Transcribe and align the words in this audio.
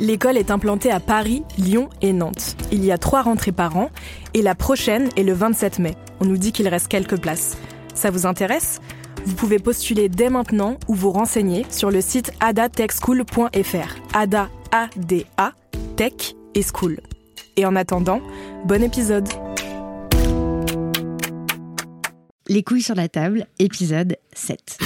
L'école 0.00 0.38
est 0.38 0.50
implantée 0.50 0.90
à 0.90 0.98
Paris, 0.98 1.42
Lyon 1.58 1.90
et 2.00 2.14
Nantes. 2.14 2.56
Il 2.72 2.82
y 2.84 2.90
a 2.90 2.96
trois 2.96 3.20
rentrées 3.20 3.52
par 3.52 3.76
an 3.76 3.90
et 4.32 4.40
la 4.40 4.54
prochaine 4.54 5.10
est 5.16 5.22
le 5.22 5.34
27 5.34 5.78
mai. 5.78 5.94
On 6.20 6.24
nous 6.24 6.38
dit 6.38 6.52
qu'il 6.52 6.68
reste 6.68 6.88
quelques 6.88 7.20
places. 7.20 7.58
Ça 7.94 8.10
vous 8.10 8.24
intéresse? 8.24 8.80
Vous 9.26 9.34
pouvez 9.34 9.58
postuler 9.58 10.08
dès 10.08 10.30
maintenant 10.30 10.78
ou 10.88 10.94
vous 10.94 11.10
renseigner 11.10 11.66
sur 11.68 11.90
le 11.90 12.00
site 12.00 12.32
adatechschool.fr. 12.40 13.96
Ada, 14.14 14.48
A-D-A, 14.72 15.52
Tech 15.96 16.34
et 16.54 16.62
School. 16.62 17.00
Et 17.58 17.66
en 17.66 17.76
attendant, 17.76 18.22
bon 18.64 18.82
épisode 18.82 19.28
Les 22.48 22.62
couilles 22.62 22.80
sur 22.80 22.94
la 22.94 23.08
table, 23.08 23.46
épisode 23.58 24.16
7. 24.32 24.78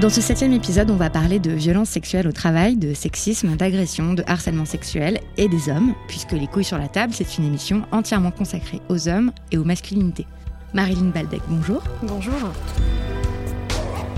Dans 0.00 0.10
ce 0.10 0.20
septième 0.20 0.52
épisode, 0.52 0.92
on 0.92 0.96
va 0.96 1.10
parler 1.10 1.40
de 1.40 1.50
violences 1.50 1.88
sexuelles 1.88 2.28
au 2.28 2.32
travail, 2.32 2.76
de 2.76 2.94
sexisme, 2.94 3.56
d'agression, 3.56 4.14
de 4.14 4.22
harcèlement 4.28 4.64
sexuel 4.64 5.18
et 5.36 5.48
des 5.48 5.68
hommes, 5.68 5.92
puisque 6.06 6.30
Les 6.30 6.46
couilles 6.46 6.62
sur 6.62 6.78
la 6.78 6.86
table, 6.86 7.12
c'est 7.12 7.36
une 7.36 7.44
émission 7.44 7.82
entièrement 7.90 8.30
consacrée 8.30 8.80
aux 8.88 9.08
hommes 9.08 9.32
et 9.50 9.58
aux 9.58 9.64
masculinités. 9.64 10.24
Marilyn 10.72 11.10
Baldec, 11.10 11.40
bonjour. 11.48 11.82
Bonjour. 12.04 12.32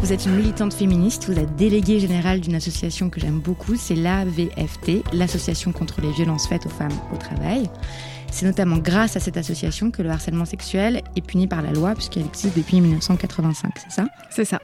Vous 0.02 0.12
êtes 0.12 0.26
une 0.26 0.34
militante 0.34 0.74
féministe, 0.74 1.24
vous 1.26 1.38
êtes 1.38 1.56
déléguée 1.56 1.98
générale 1.98 2.40
d'une 2.40 2.56
association 2.56 3.08
que 3.08 3.18
j'aime 3.18 3.40
beaucoup, 3.40 3.76
c'est 3.76 3.94
l'AVFT, 3.94 5.02
l'Association 5.14 5.72
contre 5.72 6.02
les 6.02 6.12
violences 6.12 6.46
faites 6.46 6.66
aux 6.66 6.70
femmes 6.70 6.98
au 7.10 7.16
travail. 7.16 7.70
C'est 8.30 8.44
notamment 8.44 8.76
grâce 8.76 9.16
à 9.16 9.20
cette 9.20 9.38
association 9.38 9.90
que 9.90 10.02
le 10.02 10.10
harcèlement 10.10 10.44
sexuel 10.44 11.00
est 11.16 11.26
puni 11.26 11.46
par 11.46 11.62
la 11.62 11.72
loi, 11.72 11.94
puisqu'elle 11.94 12.26
existe 12.26 12.54
depuis 12.54 12.82
1985, 12.82 13.72
c'est 13.76 13.92
ça? 13.92 14.04
C'est 14.30 14.44
ça. 14.44 14.60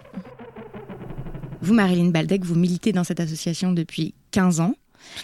Vous, 1.61 1.75
Marilyn 1.75 2.11
Baldec, 2.11 2.45
vous 2.45 2.55
militez 2.55 2.93
dans 2.93 3.05
cette 3.05 3.21
association 3.21 3.73
depuis 3.73 4.15
15 4.31 4.61
ans. 4.61 4.75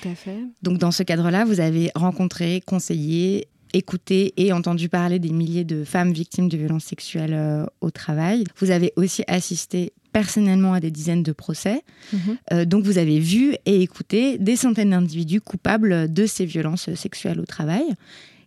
Tout 0.00 0.08
à 0.08 0.14
fait. 0.14 0.38
Donc 0.62 0.78
dans 0.78 0.90
ce 0.90 1.02
cadre-là, 1.02 1.44
vous 1.44 1.60
avez 1.60 1.90
rencontré, 1.94 2.62
conseillé, 2.64 3.48
écouté 3.72 4.32
et 4.36 4.52
entendu 4.52 4.88
parler 4.88 5.18
des 5.18 5.30
milliers 5.30 5.64
de 5.64 5.84
femmes 5.84 6.12
victimes 6.12 6.48
de 6.48 6.56
violences 6.56 6.84
sexuelles 6.84 7.34
euh, 7.34 7.66
au 7.80 7.90
travail. 7.90 8.44
Vous 8.58 8.70
avez 8.70 8.92
aussi 8.96 9.24
assisté 9.26 9.92
personnellement 10.12 10.74
à 10.74 10.80
des 10.80 10.90
dizaines 10.90 11.22
de 11.22 11.32
procès. 11.32 11.82
Mhm. 12.12 12.18
Euh, 12.52 12.64
donc 12.64 12.84
vous 12.84 12.98
avez 12.98 13.18
vu 13.18 13.54
et 13.64 13.80
écouté 13.80 14.38
des 14.38 14.56
centaines 14.56 14.90
d'individus 14.90 15.40
coupables 15.40 16.12
de 16.12 16.26
ces 16.26 16.44
violences 16.44 16.92
sexuelles 16.94 17.40
au 17.40 17.46
travail. 17.46 17.84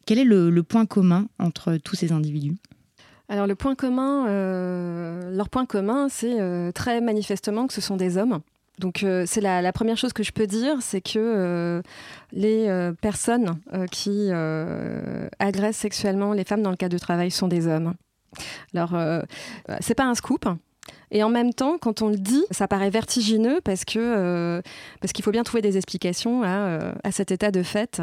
Quel 0.05 0.19
est 0.19 0.25
le, 0.25 0.51
le 0.51 0.63
point 0.63 0.85
commun 0.85 1.27
entre 1.39 1.77
tous 1.77 1.95
ces 1.95 2.11
individus? 2.11 2.53
Alors 3.27 3.47
le 3.47 3.55
point 3.55 3.75
commun, 3.75 4.27
euh, 4.27 5.35
leur 5.35 5.49
point 5.49 5.65
commun, 5.65 6.07
c'est 6.09 6.39
euh, 6.39 6.71
très 6.71 7.01
manifestement 7.01 7.67
que 7.67 7.73
ce 7.73 7.81
sont 7.81 7.97
des 7.97 8.17
hommes. 8.17 8.39
Donc 8.79 9.03
euh, 9.03 9.23
c'est 9.25 9.41
la, 9.41 9.71
première 9.71 9.97
chose 9.97 10.13
que 10.13 10.21
je 10.21 10.31
peux 10.31 10.47
dire, 10.47 10.77
c'est 10.81 11.01
que 11.01 11.81
les 12.33 12.91
personnes 13.01 13.59
qui 13.91 14.29
agressent 15.39 15.77
sexuellement 15.77 16.33
les 16.33 16.43
femmes 16.43 16.61
dans 16.61 16.71
le 16.71 16.75
cadre 16.75 16.95
du 16.95 16.99
travail 16.99 17.31
sont 17.31 17.47
des 17.47 17.67
hommes. 17.67 17.93
Alors 18.73 18.95
c'est 19.79 19.95
pas 19.95 20.05
un 20.05 20.15
scoop. 20.15 20.45
Et 21.11 21.23
en 21.23 21.29
même 21.29 21.53
temps, 21.53 21.77
quand 21.79 22.01
on 22.01 22.09
le 22.09 22.17
dit, 22.17 22.43
ça 22.51 22.67
paraît 22.67 22.89
vertigineux 22.89 23.59
parce 23.63 23.85
que 23.85 24.61
parce 24.99 25.13
qu'il 25.13 25.23
faut 25.23 25.31
bien 25.31 25.43
trouver 25.43 25.61
des 25.61 25.77
explications 25.77 26.43
à, 26.43 26.93
à 27.03 27.11
cet 27.11 27.31
état 27.31 27.51
de 27.51 27.63
fait, 27.63 28.01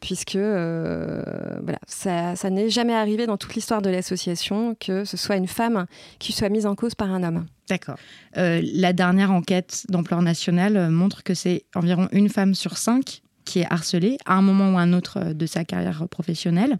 puisque 0.00 0.36
euh, 0.36 1.22
voilà, 1.62 1.78
ça, 1.86 2.36
ça 2.36 2.50
n'est 2.50 2.68
jamais 2.70 2.94
arrivé 2.94 3.26
dans 3.26 3.36
toute 3.36 3.54
l'histoire 3.54 3.82
de 3.82 3.90
l'association 3.90 4.74
que 4.78 5.04
ce 5.04 5.16
soit 5.16 5.36
une 5.36 5.46
femme 5.46 5.86
qui 6.18 6.32
soit 6.32 6.48
mise 6.48 6.66
en 6.66 6.74
cause 6.74 6.94
par 6.94 7.10
un 7.12 7.22
homme. 7.22 7.46
D'accord. 7.68 7.96
Euh, 8.36 8.60
la 8.74 8.92
dernière 8.92 9.30
enquête 9.32 9.84
d'ampleur 9.88 10.22
nationale 10.22 10.76
euh, 10.76 10.90
montre 10.90 11.22
que 11.22 11.34
c'est 11.34 11.64
environ 11.74 12.08
une 12.12 12.28
femme 12.28 12.54
sur 12.54 12.76
cinq 12.78 13.22
qui 13.44 13.60
est 13.60 13.66
harcelée 13.72 14.18
à 14.26 14.34
un 14.34 14.42
moment 14.42 14.74
ou 14.74 14.78
un 14.78 14.92
autre 14.92 15.18
euh, 15.20 15.32
de 15.34 15.46
sa 15.46 15.64
carrière 15.64 16.06
professionnelle. 16.08 16.78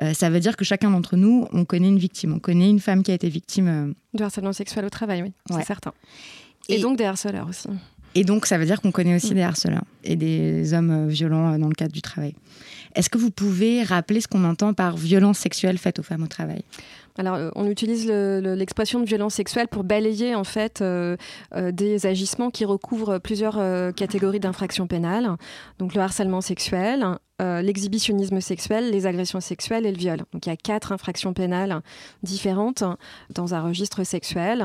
Euh, 0.00 0.14
ça 0.14 0.30
veut 0.30 0.40
dire 0.40 0.56
que 0.56 0.64
chacun 0.64 0.90
d'entre 0.90 1.16
nous, 1.16 1.46
on 1.52 1.64
connaît 1.66 1.88
une 1.88 1.98
victime, 1.98 2.32
on 2.34 2.38
connaît 2.38 2.68
une 2.70 2.80
femme 2.80 3.02
qui 3.02 3.10
a 3.10 3.14
été 3.14 3.28
victime. 3.28 3.68
euh, 3.68 3.92
Du 4.14 4.22
harcèlement 4.22 4.52
sexuel 4.54 4.84
au 4.86 4.90
travail, 4.90 5.22
oui, 5.22 5.32
Ouais. 5.50 5.60
c'est 5.60 5.66
certain. 5.66 5.92
Et, 6.68 6.76
Et- 6.76 6.80
donc 6.80 6.96
des 6.96 7.04
harceleurs 7.04 7.48
aussi. 7.48 7.68
Et 8.14 8.24
donc, 8.24 8.46
ça 8.46 8.58
veut 8.58 8.66
dire 8.66 8.80
qu'on 8.80 8.92
connaît 8.92 9.16
aussi 9.16 9.32
Mm. 9.32 9.34
des 9.34 9.42
harceleurs 9.42 9.84
et 10.04 10.16
des 10.16 10.74
hommes 10.74 10.90
euh, 10.90 11.06
violents 11.06 11.52
euh, 11.54 11.58
dans 11.58 11.68
le 11.68 11.74
cadre 11.74 11.92
du 11.92 12.02
travail. 12.02 12.34
Est-ce 12.94 13.08
que 13.08 13.18
vous 13.18 13.30
pouvez 13.30 13.82
rappeler 13.82 14.20
ce 14.20 14.28
qu'on 14.28 14.44
entend 14.44 14.74
par 14.74 14.96
violence 14.96 15.38
sexuelle 15.38 15.78
faite 15.78 15.98
aux 15.98 16.02
femmes 16.02 16.22
au 16.22 16.26
travail? 16.26 16.62
Alors, 17.18 17.34
euh, 17.34 17.50
on 17.56 17.66
utilise 17.66 18.06
le- 18.06 18.40
le- 18.40 18.54
l'expression 18.54 19.00
de 19.00 19.04
violence 19.04 19.34
sexuelle 19.34 19.68
pour 19.68 19.84
balayer 19.84 20.34
en 20.34 20.44
fait 20.44 20.80
euh, 20.80 21.16
euh, 21.54 21.70
des 21.72 22.06
agissements 22.06 22.50
qui 22.50 22.64
recouvrent 22.64 23.18
plusieurs 23.18 23.58
catégories 23.94 24.40
d'infractions 24.40 24.86
pénales. 24.86 25.30
Donc, 25.78 25.94
le 25.94 26.00
harcèlement 26.00 26.40
sexuel, 26.40 27.04
l'exhibitionnisme 27.62 28.40
sexuel, 28.40 28.90
les 28.92 29.04
agressions 29.06 29.40
sexuelles 29.40 29.84
et 29.84 29.90
le 29.90 29.98
viol. 29.98 30.18
Donc, 30.32 30.46
il 30.46 30.48
y 30.48 30.52
a 30.52 30.56
quatre 30.56 30.92
infractions 30.92 31.32
pénales 31.32 31.80
différentes 32.22 32.84
dans 33.34 33.54
un 33.54 33.60
registre 33.62 34.04
sexuel 34.04 34.64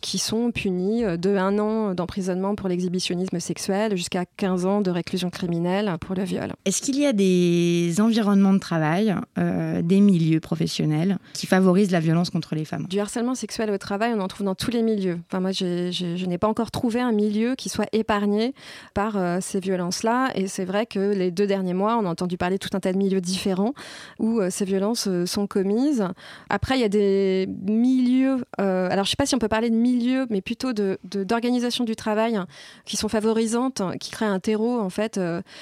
qui 0.00 0.16
sont 0.18 0.50
punies 0.50 1.02
de 1.18 1.36
un 1.36 1.58
an 1.58 1.94
d'emprisonnement 1.94 2.54
pour 2.54 2.68
l'exhibitionnisme 2.68 3.40
sexuel 3.40 3.94
jusqu'à 3.96 4.24
15 4.38 4.64
ans 4.64 4.80
de 4.80 4.90
réclusion 4.90 5.28
criminelle 5.28 5.96
pour 6.00 6.14
le 6.14 6.24
viol. 6.24 6.52
Est-ce 6.64 6.80
qu'il 6.80 6.98
y 6.98 7.04
a 7.06 7.12
des 7.12 7.94
environnements 8.00 8.54
de 8.54 8.58
travail, 8.58 9.14
des 9.36 10.00
milieux 10.00 10.40
professionnels 10.40 11.18
qui 11.34 11.46
favorisent 11.46 11.83
la 11.92 12.00
violence 12.00 12.30
contre 12.30 12.54
les 12.54 12.64
femmes 12.64 12.86
Du 12.88 12.98
harcèlement 13.00 13.34
sexuel 13.34 13.70
au 13.70 13.78
travail, 13.78 14.12
on 14.16 14.20
en 14.20 14.28
trouve 14.28 14.46
dans 14.46 14.54
tous 14.54 14.70
les 14.70 14.82
milieux. 14.82 15.18
Enfin, 15.28 15.40
moi, 15.40 15.52
je 15.52 16.26
n'ai 16.26 16.38
pas 16.38 16.48
encore 16.48 16.70
trouvé 16.70 17.00
un 17.00 17.12
milieu 17.12 17.54
qui 17.54 17.68
soit 17.68 17.88
épargné 17.92 18.54
par 18.94 19.16
euh, 19.16 19.38
ces 19.40 19.60
violences-là. 19.60 20.30
Et 20.34 20.46
c'est 20.46 20.64
vrai 20.64 20.86
que 20.86 20.98
les 20.98 21.30
deux 21.30 21.46
derniers 21.46 21.74
mois, 21.74 21.96
on 21.96 22.06
a 22.06 22.08
entendu 22.08 22.36
parler 22.36 22.56
de 22.58 22.66
tout 22.66 22.74
un 22.76 22.80
tas 22.80 22.92
de 22.92 22.98
milieux 22.98 23.20
différents 23.20 23.72
où 24.18 24.40
euh, 24.40 24.48
ces 24.50 24.64
violences 24.64 25.06
euh, 25.08 25.26
sont 25.26 25.46
commises. 25.46 26.04
Après, 26.48 26.76
il 26.76 26.80
y 26.80 26.84
a 26.84 26.88
des 26.88 27.48
milieux, 27.66 28.44
alors 28.58 28.90
je 28.92 29.00
ne 29.00 29.04
sais 29.10 29.16
pas 29.16 29.26
si 29.26 29.34
on 29.34 29.38
peut 29.38 29.48
parler 29.48 29.70
de 29.70 29.76
milieux, 29.76 30.26
mais 30.30 30.40
plutôt 30.40 30.72
de- 30.72 30.98
de- 31.04 31.24
d'organisation 31.24 31.84
du 31.84 31.96
travail 31.96 32.38
qui 32.84 32.96
sont 32.96 33.08
favorisantes, 33.08 33.82
qui 34.00 34.10
créent 34.10 34.24
un 34.26 34.40
terreau, 34.40 34.78
en 34.80 34.90
fait, 34.90 35.20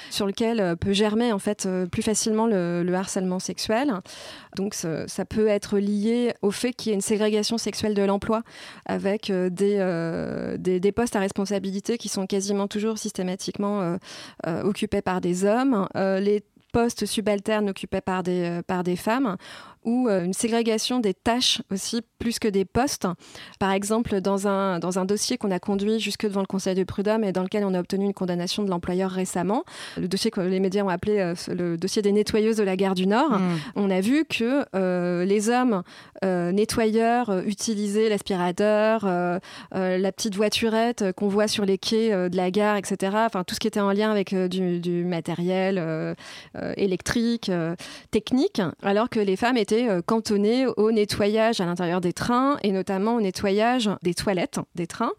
sur 0.09 0.25
lequel 0.27 0.75
peut 0.77 0.93
germer, 0.93 1.31
en 1.31 1.39
fait, 1.39 1.67
plus 1.91 2.01
facilement 2.01 2.47
le, 2.47 2.83
le 2.83 2.93
harcèlement 2.95 3.39
sexuel. 3.39 3.93
Donc 4.55 4.73
ça 4.73 5.25
peut 5.25 5.47
être 5.47 5.77
lié 5.79 6.12
au 6.41 6.51
fait 6.51 6.73
qu'il 6.73 6.89
y 6.89 6.93
ait 6.93 6.95
une 6.95 7.01
ségrégation 7.01 7.57
sexuelle 7.57 7.93
de 7.93 8.01
l'emploi 8.01 8.43
avec 8.85 9.29
euh, 9.29 9.49
des, 9.49 9.77
euh, 9.79 10.57
des, 10.57 10.91
postes 10.91 11.15
à 11.15 11.19
responsabilité 11.19 11.97
qui 11.97 12.09
sont 12.09 12.27
quasiment 12.27 12.67
toujours 12.67 12.97
systématiquement 12.97 13.97
euh, 14.47 14.63
occupés 14.63 15.01
par 15.01 15.21
des 15.21 15.45
hommes. 15.45 15.87
Les 15.95 16.43
postes 16.71 17.05
subalternes 17.05 17.69
occupés 17.69 18.01
par 18.01 18.23
des 18.23 18.95
femmes 18.95 19.37
ou 19.85 20.07
euh, 20.07 20.23
une 20.23 20.33
ségrégation 20.33 20.99
des 20.99 21.13
tâches 21.13 21.61
aussi 21.71 22.01
plus 22.19 22.39
que 22.39 22.47
des 22.47 22.65
postes. 22.65 23.07
Par 23.59 23.71
exemple, 23.71 24.21
dans 24.21 24.47
un, 24.47 24.79
dans 24.79 24.99
un 24.99 25.05
dossier 25.05 25.37
qu'on 25.37 25.51
a 25.51 25.59
conduit 25.59 25.99
jusque 25.99 26.25
devant 26.25 26.41
le 26.41 26.47
Conseil 26.47 26.75
de 26.75 26.83
prud'homme 26.83 27.23
et 27.23 27.31
dans 27.31 27.43
lequel 27.43 27.65
on 27.65 27.73
a 27.73 27.79
obtenu 27.79 28.05
une 28.05 28.13
condamnation 28.13 28.63
de 28.63 28.69
l'employeur 28.69 29.11
récemment, 29.11 29.63
le 29.97 30.07
dossier 30.07 30.31
que 30.31 30.41
les 30.41 30.59
médias 30.59 30.83
ont 30.83 30.89
appelé 30.89 31.19
euh, 31.19 31.33
le 31.49 31.77
dossier 31.77 32.01
des 32.01 32.11
nettoyeuses 32.11 32.57
de 32.57 32.63
la 32.63 32.75
gare 32.75 32.95
du 32.95 33.07
Nord, 33.07 33.31
mmh. 33.31 33.57
on 33.75 33.89
a 33.89 34.01
vu 34.01 34.25
que 34.25 34.65
euh, 34.75 35.25
les 35.25 35.49
hommes 35.49 35.83
nettoyeurs 36.23 37.39
utilisaient 37.45 38.07
l'aspirateur, 38.07 39.05
la 39.05 40.11
petite 40.13 40.35
voiturette 40.35 41.11
qu'on 41.17 41.27
voit 41.27 41.49
sur 41.49 41.65
les 41.65 41.77
quais 41.77 42.29
de 42.29 42.37
la 42.37 42.49
gare, 42.49 42.77
etc. 42.77 43.11
Enfin, 43.25 43.43
tout 43.43 43.55
ce 43.55 43.59
qui 43.59 43.67
était 43.67 43.81
en 43.81 43.91
lien 43.91 44.09
avec 44.09 44.33
du, 44.33 44.79
du, 44.79 45.03
matériel 45.03 46.15
électrique, 46.77 47.51
technique, 48.11 48.61
alors 48.81 49.09
que 49.09 49.19
les 49.19 49.35
femmes 49.35 49.57
étaient 49.57 49.72
euh, 49.73 50.01
cantonné 50.01 50.67
au 50.77 50.91
nettoyage 50.91 51.59
à 51.59 51.65
l'intérieur 51.65 52.01
des 52.01 52.13
trains 52.13 52.57
et 52.63 52.71
notamment 52.71 53.15
au 53.15 53.21
nettoyage 53.21 53.89
des 54.03 54.13
toilettes 54.13 54.59
des 54.75 54.87
trains. 54.87 55.11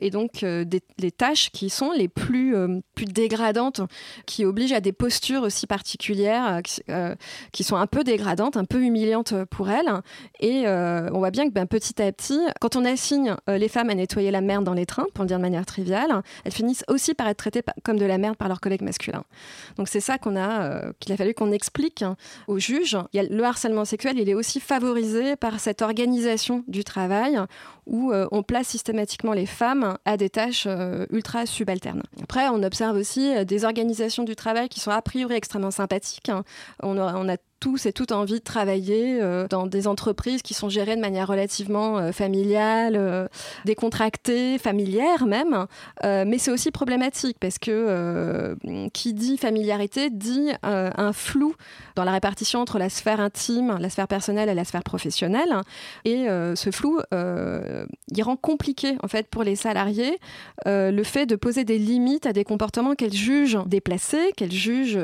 Et 0.00 0.10
donc, 0.10 0.42
euh, 0.42 0.64
des, 0.64 0.82
les 0.98 1.10
tâches 1.10 1.50
qui 1.50 1.70
sont 1.70 1.92
les 1.92 2.08
plus, 2.08 2.54
euh, 2.54 2.80
plus 2.94 3.06
dégradantes, 3.06 3.80
qui 4.26 4.44
obligent 4.44 4.72
à 4.72 4.80
des 4.80 4.92
postures 4.92 5.42
aussi 5.42 5.66
particulières, 5.66 6.60
qui, 7.52 7.64
sont 7.64 7.76
un 7.76 7.86
peu 7.86 8.04
dégradantes, 8.04 8.56
un 8.56 8.64
peu 8.64 8.82
humiliantes 8.82 9.34
pour 9.44 9.70
elles. 9.70 9.90
Et 10.40 10.66
on 10.66 11.18
voit 11.18 11.30
bien 11.30 11.48
que 11.48 11.52
ben, 11.52 11.66
petit 11.66 12.00
à 12.02 12.10
petit, 12.12 12.40
quand 12.60 12.76
on 12.76 12.84
assigne 12.84 13.36
les 13.46 13.68
femmes 13.68 13.90
à 13.90 13.94
nettoyer 13.94 14.30
la 14.30 14.40
merde 14.40 14.64
dans 14.64 14.74
les 14.74 14.86
trains, 14.86 15.06
pour 15.14 15.24
le 15.24 15.28
dire 15.28 15.38
de 15.38 15.42
manière 15.42 15.66
triviale, 15.66 16.22
elles 16.44 16.52
finissent 16.52 16.84
aussi 16.88 17.14
par 17.14 17.28
être 17.28 17.38
traitées 17.38 17.62
comme 17.82 17.98
de 17.98 18.04
la 18.04 18.18
merde 18.18 18.36
par 18.36 18.48
leurs 18.48 18.60
collègues 18.60 18.82
masculins. 18.82 19.24
Donc 19.76 19.88
c'est 19.88 20.00
ça 20.00 20.18
qu'on 20.18 20.36
a, 20.36 20.92
qu'il 20.98 21.12
a 21.12 21.16
fallu 21.16 21.34
qu'on 21.34 21.52
explique 21.52 22.04
aux 22.46 22.58
juges. 22.58 22.98
Il 23.12 23.16
y 23.16 23.20
a 23.20 23.28
le 23.28 23.44
harcèlement 23.44 23.84
sexuel 23.84 24.01
il 24.10 24.28
est 24.28 24.34
aussi 24.34 24.60
favorisé 24.60 25.36
par 25.36 25.60
cette 25.60 25.82
organisation 25.82 26.64
du 26.68 26.84
travail 26.84 27.38
où 27.86 28.12
euh, 28.12 28.26
on 28.30 28.42
place 28.42 28.68
systématiquement 28.68 29.32
les 29.32 29.46
femmes 29.46 29.96
à 30.04 30.16
des 30.16 30.30
tâches 30.30 30.66
euh, 30.66 31.06
ultra 31.10 31.46
subalternes. 31.46 32.02
Après, 32.22 32.48
on 32.48 32.62
observe 32.62 32.96
aussi 32.96 33.34
euh, 33.34 33.44
des 33.44 33.64
organisations 33.64 34.22
du 34.22 34.36
travail 34.36 34.68
qui 34.68 34.80
sont 34.80 34.90
a 34.90 35.02
priori 35.02 35.34
extrêmement 35.34 35.70
sympathiques. 35.70 36.28
Hein. 36.28 36.44
On, 36.82 36.96
on 36.98 37.28
a 37.28 37.36
tous 37.58 37.86
et 37.86 37.92
toutes 37.92 38.10
envie 38.10 38.40
de 38.40 38.44
travailler 38.44 39.20
dans 39.48 39.68
des 39.68 39.86
entreprises 39.86 40.42
qui 40.42 40.52
sont 40.52 40.68
gérées 40.68 40.96
de 40.96 41.00
manière 41.00 41.28
relativement 41.28 42.10
familiale, 42.10 43.28
décontractée, 43.64 44.58
familière 44.58 45.26
même. 45.26 45.66
mais 46.02 46.38
c'est 46.38 46.50
aussi 46.50 46.72
problématique 46.72 47.36
parce 47.38 47.60
que 47.60 48.56
qui 48.92 49.14
dit 49.14 49.38
familiarité 49.38 50.10
dit 50.10 50.50
un 50.64 51.12
flou 51.12 51.54
dans 51.94 52.02
la 52.02 52.10
répartition 52.10 52.58
entre 52.58 52.80
la 52.80 52.88
sphère 52.88 53.20
intime, 53.20 53.78
la 53.78 53.90
sphère 53.90 54.08
personnelle 54.08 54.48
et 54.48 54.54
la 54.54 54.64
sphère 54.64 54.82
professionnelle. 54.82 55.54
Et 56.04 56.26
ce 56.26 56.70
flou, 56.72 56.98
il 58.08 58.22
rend 58.22 58.36
compliqué 58.36 58.96
en 59.02 59.08
fait 59.08 59.28
pour 59.28 59.42
les 59.42 59.56
salariés 59.56 60.18
le 60.66 61.02
fait 61.02 61.26
de 61.26 61.36
poser 61.36 61.64
des 61.64 61.78
limites 61.78 62.26
à 62.26 62.32
des 62.32 62.44
comportements 62.44 62.94
qu'elles 62.94 63.12
jugent 63.12 63.58
déplacés, 63.66 64.32
qu'elles 64.36 64.52
jugent 64.52 64.98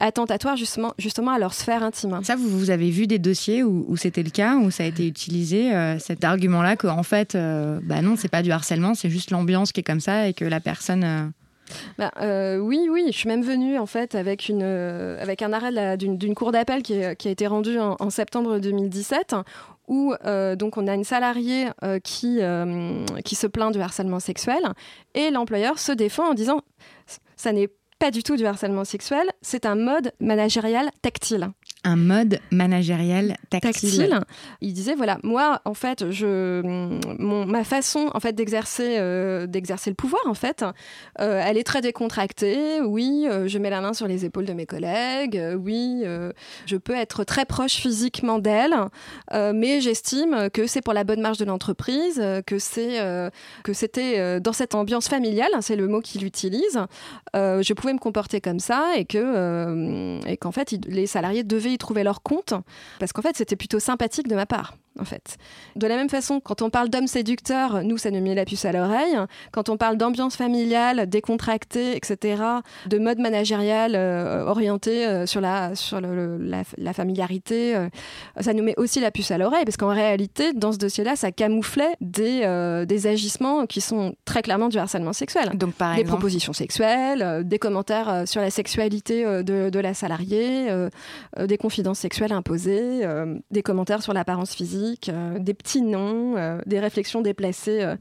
attentatoires 0.00 0.56
justement, 0.56 0.94
à 1.32 1.38
leur 1.38 1.54
sphère 1.54 1.78
ça, 2.22 2.36
vous, 2.36 2.70
avez 2.70 2.90
vu 2.90 3.06
des 3.06 3.18
dossiers 3.18 3.62
où, 3.62 3.96
c'était 3.96 4.22
le 4.22 4.30
cas, 4.30 4.56
où 4.56 4.70
ça 4.70 4.84
a 4.84 4.86
été 4.86 5.06
utilisé, 5.06 5.74
euh, 5.74 5.98
cet 5.98 6.24
argument-là, 6.24 6.76
qu'en 6.76 7.02
fait, 7.02 7.34
euh, 7.34 7.80
bah 7.82 8.02
non, 8.02 8.16
c'est 8.16 8.28
pas 8.28 8.42
du 8.42 8.50
harcèlement, 8.50 8.94
c'est 8.94 9.10
juste 9.10 9.30
l'ambiance 9.30 9.72
qui 9.72 9.80
est 9.80 9.84
comme 9.84 10.00
ça 10.00 10.28
et 10.28 10.34
que 10.34 10.44
la 10.44 10.60
personne. 10.60 11.32
Euh, 12.00 12.58
bah, 12.58 12.62
oui, 12.62 12.88
oui, 12.90 13.04
je 13.08 13.18
suis 13.18 13.28
même 13.28 13.42
venue 13.42 13.78
en 13.78 13.86
fait 13.86 14.14
avec, 14.14 14.48
une, 14.48 14.62
avec 14.62 15.42
un 15.42 15.52
arrêt 15.52 15.96
d'une 15.96 16.34
cour 16.34 16.52
d'appel 16.52 16.82
qui, 16.82 17.00
qui, 17.18 17.28
a 17.28 17.30
été 17.30 17.46
rendu 17.46 17.78
en, 17.78 18.10
septembre 18.10 18.58
2017 18.58 19.36
où 19.88 20.14
donc 20.56 20.76
on 20.76 20.86
a 20.86 20.94
une 20.94 21.04
salariée 21.04 21.68
qui, 22.02 22.40
qui 23.24 23.34
se 23.34 23.46
plaint 23.46 23.72
du 23.72 23.80
harcèlement 23.80 24.20
sexuel 24.20 24.62
et 25.14 25.30
l'employeur 25.30 25.78
se 25.78 25.92
défend 25.92 26.30
en 26.30 26.34
disant 26.34 26.60
ça 27.36 27.52
n'est 27.52 27.68
pas 27.98 28.10
du 28.10 28.22
tout 28.22 28.36
du 28.36 28.46
harcèlement 28.46 28.84
sexuel, 28.84 29.26
c'est 29.42 29.66
un 29.66 29.74
mode 29.74 30.12
managérial 30.20 30.90
tactile 31.02 31.50
un 31.84 31.96
mode 31.96 32.40
managériel 32.50 33.36
tactile. 33.50 34.20
Il 34.60 34.72
disait 34.72 34.94
voilà, 34.94 35.18
moi 35.22 35.60
en 35.64 35.74
fait, 35.74 36.10
je, 36.10 36.60
mon, 37.18 37.46
ma 37.46 37.64
façon 37.64 38.10
en 38.14 38.20
fait 38.20 38.32
d'exercer 38.32 38.96
euh, 38.98 39.46
d'exercer 39.46 39.90
le 39.90 39.94
pouvoir 39.94 40.22
en 40.26 40.34
fait, 40.34 40.64
euh, 41.20 41.42
elle 41.44 41.56
est 41.56 41.64
très 41.64 41.80
décontractée. 41.80 42.80
Oui, 42.80 43.26
euh, 43.28 43.46
je 43.46 43.58
mets 43.58 43.70
la 43.70 43.80
main 43.80 43.92
sur 43.92 44.08
les 44.08 44.24
épaules 44.24 44.44
de 44.44 44.52
mes 44.52 44.66
collègues. 44.66 45.40
oui, 45.58 46.04
je 46.66 46.76
peux 46.76 46.94
être 46.94 47.24
très 47.24 47.44
proche 47.44 47.74
physiquement 47.74 48.38
d'elle, 48.38 48.74
mais 49.32 49.80
j'estime 49.80 50.50
que 50.52 50.66
c'est 50.66 50.82
pour 50.82 50.94
la 50.94 51.04
bonne 51.04 51.20
marche 51.20 51.38
de 51.38 51.44
l'entreprise, 51.44 52.22
que 52.46 52.58
c'est 52.58 52.98
que 53.62 53.72
c'était 53.72 54.40
dans 54.40 54.52
cette 54.52 54.74
ambiance 54.74 55.08
familiale, 55.08 55.50
c'est 55.60 55.76
le 55.76 55.86
mot 55.86 56.00
qu'il 56.00 56.24
utilise. 56.24 56.80
je 57.34 57.72
pouvais 57.72 57.92
me 57.92 57.98
comporter 57.98 58.40
comme 58.40 58.60
ça 58.60 58.92
et 58.96 59.04
que 59.04 60.18
et 60.26 60.36
qu'en 60.36 60.52
fait 60.52 60.74
les 60.86 61.06
salariés 61.06 61.44
devaient 61.44 61.67
y 61.72 61.78
trouver 61.78 62.04
leur 62.04 62.22
compte, 62.22 62.54
parce 62.98 63.12
qu'en 63.12 63.22
fait, 63.22 63.36
c'était 63.36 63.56
plutôt 63.56 63.78
sympathique 63.78 64.28
de 64.28 64.34
ma 64.34 64.46
part 64.46 64.74
en 64.98 65.04
fait. 65.04 65.36
De 65.76 65.86
la 65.86 65.96
même 65.96 66.08
façon, 66.08 66.40
quand 66.40 66.62
on 66.62 66.70
parle 66.70 66.88
d'homme 66.88 67.06
séducteur, 67.06 67.82
nous, 67.82 67.98
ça 67.98 68.10
nous 68.10 68.20
met 68.20 68.34
la 68.34 68.44
puce 68.44 68.64
à 68.64 68.72
l'oreille. 68.72 69.16
Quand 69.52 69.68
on 69.68 69.76
parle 69.76 69.96
d'ambiance 69.96 70.36
familiale, 70.36 71.08
décontractée, 71.08 71.96
etc., 71.96 72.42
de 72.86 72.98
mode 72.98 73.18
managérial 73.18 73.94
euh, 73.94 74.44
orienté 74.44 75.06
euh, 75.06 75.26
sur, 75.26 75.40
la, 75.40 75.74
sur 75.74 76.00
la, 76.00 76.92
familiarité, 76.92 77.76
euh, 77.76 77.88
ça 78.40 78.52
nous 78.52 78.62
met 78.62 78.74
aussi 78.76 79.00
la 79.00 79.10
puce 79.10 79.30
à 79.30 79.38
l'oreille, 79.38 79.64
parce 79.64 79.76
qu'en 79.76 79.94
réalité, 79.94 80.52
dans 80.52 80.72
ce 80.72 80.78
dossier-là, 80.78 81.16
ça 81.16 81.32
camouflait 81.32 81.94
des, 82.00 82.84
des 82.86 83.06
agissements 83.06 83.66
qui 83.66 83.80
sont 83.80 84.14
très 84.24 84.42
clairement 84.42 84.68
du 84.68 84.78
harcèlement 84.78 85.12
sexuel. 85.12 85.50
Donc, 85.54 85.74
par 85.74 85.96
des 85.96 86.04
propositions 86.04 86.52
sexuelles, 86.52 87.42
des 87.44 87.58
commentaires 87.58 88.22
sur 88.26 88.40
la 88.40 88.50
sexualité 88.50 89.24
de, 89.24 89.70
de 89.70 89.80
la 89.80 89.94
salariée, 89.94 90.68
des 91.38 91.58
confidences 91.58 91.98
sexuelles 91.98 92.32
imposées, 92.32 93.06
des 93.50 93.62
commentaires 93.62 94.02
sur 94.02 94.12
l'apparence 94.12 94.54
physique 94.54 94.87
euh, 95.08 95.38
des 95.38 95.54
petits 95.54 95.82
noms, 95.82 96.36
euh, 96.36 96.60
des 96.66 96.80
réflexions 96.80 97.20
déplacées 97.20 97.82
euh, 97.82 97.96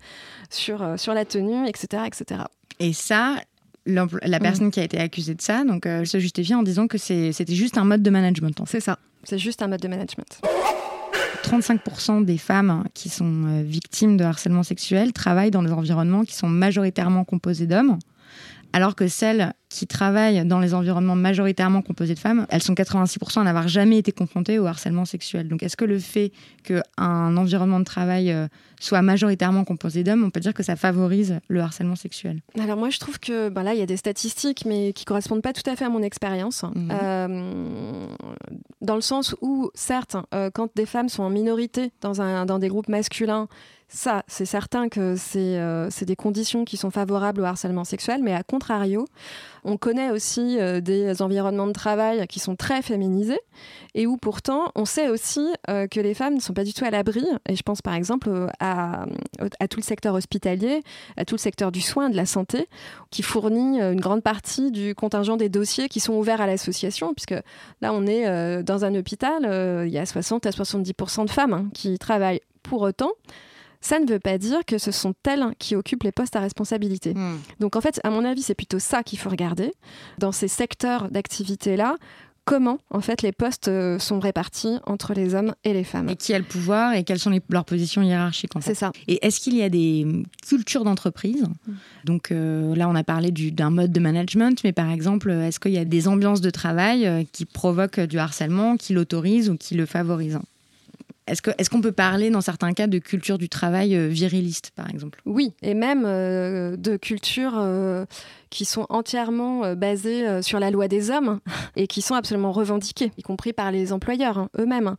sur, 0.50 0.86
sur 0.98 1.14
la 1.14 1.26
tenue, 1.26 1.68
etc. 1.68 2.04
etc. 2.06 2.42
Et 2.80 2.94
ça, 2.94 3.36
la 3.86 4.06
mm. 4.06 4.40
personne 4.42 4.72
qui 4.72 4.80
a 4.80 4.84
été 4.84 5.00
accusée 5.00 5.36
de 5.36 5.42
ça, 5.42 5.64
donc 5.64 5.86
se 5.86 6.20
justifie 6.20 6.56
en 6.56 6.64
disant 6.64 6.88
que 6.88 6.98
c'était 6.98 7.46
juste 7.54 7.78
un 7.78 7.86
mode 7.86 8.04
de 8.04 8.10
management. 8.10 8.62
C'est 8.66 8.80
ça, 8.80 9.00
c'est 9.24 9.40
juste 9.40 9.62
un 9.62 9.68
mode 9.68 9.82
de 9.82 9.88
management. 9.88 10.42
35% 11.44 12.26
des 12.26 12.38
femmes 12.38 12.84
qui 12.94 13.10
sont 13.10 13.62
victimes 13.64 14.18
de 14.18 14.24
harcèlement 14.26 14.64
sexuel 14.64 15.14
travaillent 15.14 15.52
dans 15.52 15.64
des 15.64 15.72
environnements 15.72 16.26
qui 16.26 16.36
sont 16.36 16.50
majoritairement 16.50 17.24
composés 17.24 17.68
d'hommes 17.68 17.98
alors 18.74 18.96
que 18.96 19.08
celles 19.08 19.54
qui 19.70 19.86
travaillent 19.86 20.46
dans 20.46 20.60
les 20.60 20.74
environnements 20.74 21.16
majoritairement 21.16 21.82
composés 21.82 22.14
de 22.14 22.20
femmes, 22.20 22.46
elles 22.50 22.64
sont 22.64 22.74
86% 22.74 23.42
à 23.42 23.44
n'avoir 23.44 23.68
jamais 23.68 23.98
été 23.98 24.12
confrontées 24.12 24.60
au 24.60 24.66
harcèlement 24.66 25.04
sexuel. 25.04 25.48
Donc 25.50 25.62
est-ce 25.62 25.76
que 25.76 25.84
le 25.84 26.00
fait 26.00 26.32
qu'un 26.64 27.36
environnement 27.38 27.80
de 27.80 27.86
travail 27.86 28.32
euh, 28.32 28.48
soit 28.80 29.02
majoritairement 29.02 29.66
composé 29.66 30.04
d'hommes, 30.04 30.24
on 30.24 30.30
peut 30.30 30.40
dire 30.40 30.54
que 30.54 30.64
ça 30.64 30.76
favorise 30.76 31.40
le 31.50 31.60
harcèlement 31.60 31.96
sexuel? 31.96 32.42
Alors 32.60 32.78
moi 32.78 32.90
je 32.90 33.00
trouve 33.00 33.20
que 33.20 33.50
ben 33.50 33.64
là 33.64 33.74
il 33.74 33.80
y 33.80 33.84
a 33.84 33.86
des 33.86 33.98
statistiques 33.98 34.64
mais 34.66 34.94
qui 34.94 35.04
correspondent 35.04 35.42
pas 35.42 35.54
tout 35.54 35.70
à 35.70 35.76
fait 35.76 35.86
à 35.86 35.90
mon 35.90 36.02
expérience. 36.02 36.64
Mhm. 36.64 36.90
Euh, 36.92 38.08
dans 38.82 38.96
le 38.96 39.02
sens 39.02 39.36
où 39.42 39.70
certes 39.74 40.16
euh, 40.34 40.50
quand 40.54 40.70
des 40.76 40.86
femmes 40.86 41.10
sont 41.10 41.24
en 41.24 41.30
minorité 41.30 41.92
dans, 42.02 42.22
un, 42.22 42.46
dans 42.46 42.60
des 42.60 42.70
groupes 42.70 42.90
masculins, 42.90 43.48
ça, 43.90 44.24
c'est 44.28 44.46
certain 44.46 44.90
que 44.90 45.16
euh, 45.38 45.88
c'est 45.90 46.04
des 46.04 46.18
conditions 46.18 46.66
qui 46.66 46.76
sont 46.76 46.92
favorables 46.92 47.40
au 47.40 47.46
harcèlement 47.46 47.86
sexuel, 47.86 48.22
mais 48.22 48.34
à 48.34 48.44
contrario, 48.44 49.08
on 49.64 49.78
connaît 49.78 50.12
aussi 50.12 50.60
euh, 50.60 50.82
des 50.82 51.22
environnements 51.22 51.68
de 51.68 51.72
travail 51.72 52.28
qui 52.28 52.40
sont 52.40 52.58
très 52.58 52.82
féminisés 52.82 53.40
et 53.96 54.06
où 54.06 54.18
pourtant 54.18 54.74
on 54.76 54.84
sait 54.84 55.08
aussi 55.08 55.54
euh, 55.70 55.88
que 55.88 56.02
les 56.02 56.14
femmes 56.14 56.36
ne 56.36 56.42
sont 56.42 56.54
pas 56.54 56.66
du 56.66 56.74
tout 56.74 56.84
à 56.84 56.90
l'abri. 56.90 57.26
Et 57.48 57.56
je 57.56 57.64
pense 57.64 57.82
par 57.82 57.94
exemple 57.94 58.30
à, 58.60 59.06
tout 59.70 59.78
le 59.78 59.86
secteur 59.86 60.16
hospitalier, 60.16 60.84
à 61.16 61.24
tout 61.24 61.36
le 61.36 61.40
secteur 61.40 61.72
du 61.72 61.80
soin, 61.80 62.10
de 62.10 62.18
la 62.18 62.26
santé, 62.26 62.68
qui 63.10 63.22
fournit 63.22 63.80
une 63.80 64.02
grande 64.02 64.22
partie 64.22 64.70
du 64.70 64.96
contingent 64.96 65.38
des 65.38 65.48
dossiers 65.48 65.88
qui 65.88 66.02
sont 66.02 66.14
ouverts 66.16 66.42
à 66.42 66.48
l'association, 66.48 67.14
puisque 67.14 67.42
là 67.82 67.94
on 67.94 68.06
est 68.06 68.64
dans 68.64 68.84
un 68.84 68.94
hôpital, 68.96 69.86
il 69.88 69.94
y 69.94 69.98
a 69.98 70.06
60 70.06 70.46
à 70.46 70.50
70% 70.50 71.26
de 71.26 71.30
femmes 71.30 71.54
hein, 71.54 71.70
qui 71.74 71.98
travaillent. 71.98 72.42
Pour 72.64 72.82
autant, 72.82 73.12
ça 73.82 74.00
ne 74.00 74.08
veut 74.08 74.20
pas 74.20 74.38
dire 74.38 74.66
que 74.66 74.78
ce 74.78 74.92
sont 74.92 75.14
elles 75.28 75.54
qui 75.60 75.76
occupent 75.76 76.04
les 76.04 76.12
postes 76.12 76.36
à 76.36 76.40
responsabilité. 76.40 77.14
Hmm. 77.14 77.38
Donc 77.60 77.76
en 77.76 77.82
fait, 77.82 78.00
à 78.04 78.10
mon 78.10 78.26
avis, 78.26 78.42
c'est 78.42 78.56
plutôt 78.56 78.80
ça 78.80 79.04
qu'il 79.04 79.20
faut 79.20 79.30
regarder. 79.30 79.74
Dans 80.18 80.32
ces 80.32 80.48
secteurs 80.48 81.10
d'activité-là, 81.10 81.96
comment 82.48 82.80
en 82.90 83.02
fait 83.02 83.22
les 83.22 83.34
postes 83.34 83.68
euh, 83.68 84.00
sont 84.00 84.20
répartis 84.20 84.78
entre 84.86 85.14
les 85.14 85.36
hommes 85.36 85.54
et 85.66 85.74
les 85.74 85.84
femmes. 85.84 86.10
Et 86.10 86.16
qui 86.16 86.34
a 86.34 86.40
le 86.40 86.46
pouvoir 86.46 86.94
et 86.94 87.04
quelles 87.04 87.20
sont 87.20 87.38
leurs 87.50 87.66
positions 87.66 88.02
hiérarchiques 88.02 88.56
en 88.56 88.62
fait. 88.62 88.74
C'est 88.74 88.80
ça. 88.80 88.92
Et 89.08 89.24
est-ce 89.26 89.42
qu'il 89.42 89.56
y 89.56 89.62
a 89.62 89.70
des 89.70 90.08
cultures 90.48 90.86
d'entreprise? 90.86 91.44
Mm. 91.44 91.74
Donc 92.06 92.32
euh, 92.32 92.74
là, 92.76 92.88
on 92.88 92.96
a 92.96 93.04
parlé 93.04 93.32
d'un 93.32 93.70
mode 93.70 93.92
de 93.92 94.00
management, 94.00 94.64
mais 94.64 94.72
par 94.72 94.90
exemple, 94.90 95.30
est-ce 95.30 95.60
qu'il 95.60 95.74
y 95.74 95.78
a 95.78 95.86
des 95.86 96.08
ambiances 96.08 96.42
de 96.42 96.50
travail 96.50 97.06
euh, 97.06 97.24
qui 97.32 97.46
provoquent 97.46 98.00
du 98.00 98.18
harcèlement, 98.18 98.78
qui 98.78 98.94
l'autorisent 98.94 99.50
ou 99.50 99.58
qui 99.58 99.76
le 99.76 99.86
favorisent? 99.86 100.40
Est-ce 101.28 101.70
qu'on 101.70 101.82
peut 101.82 101.92
parler 101.92 102.30
dans 102.30 102.42
certains 102.42 102.74
cas 102.74 102.88
de 102.88 103.00
culture 103.00 103.38
du 103.38 103.50
travail 103.50 103.98
viriliste, 104.10 104.72
par 104.76 104.90
exemple? 104.90 105.22
Oui, 105.26 105.54
et 105.62 105.74
même 105.74 106.04
de 106.04 106.98
culture 106.98 107.54
qui 108.50 108.66
sont 108.66 108.86
entièrement 108.90 109.64
euh, 109.64 109.76
basées 109.76 110.28
euh, 110.28 110.42
sur 110.42 110.60
la 110.60 110.72
loi 110.72 110.88
des 110.88 111.12
hommes 111.12 111.40
et 111.76 111.88
qui 111.88 112.02
sont 112.02 112.16
absolument 112.16 112.52
revendiquées, 112.52 113.12
y 113.18 113.22
compris 113.22 113.54
par 113.54 113.72
les 113.72 113.94
employeurs 113.94 114.38
hein, 114.38 114.50
eux-mêmes. 114.60 114.96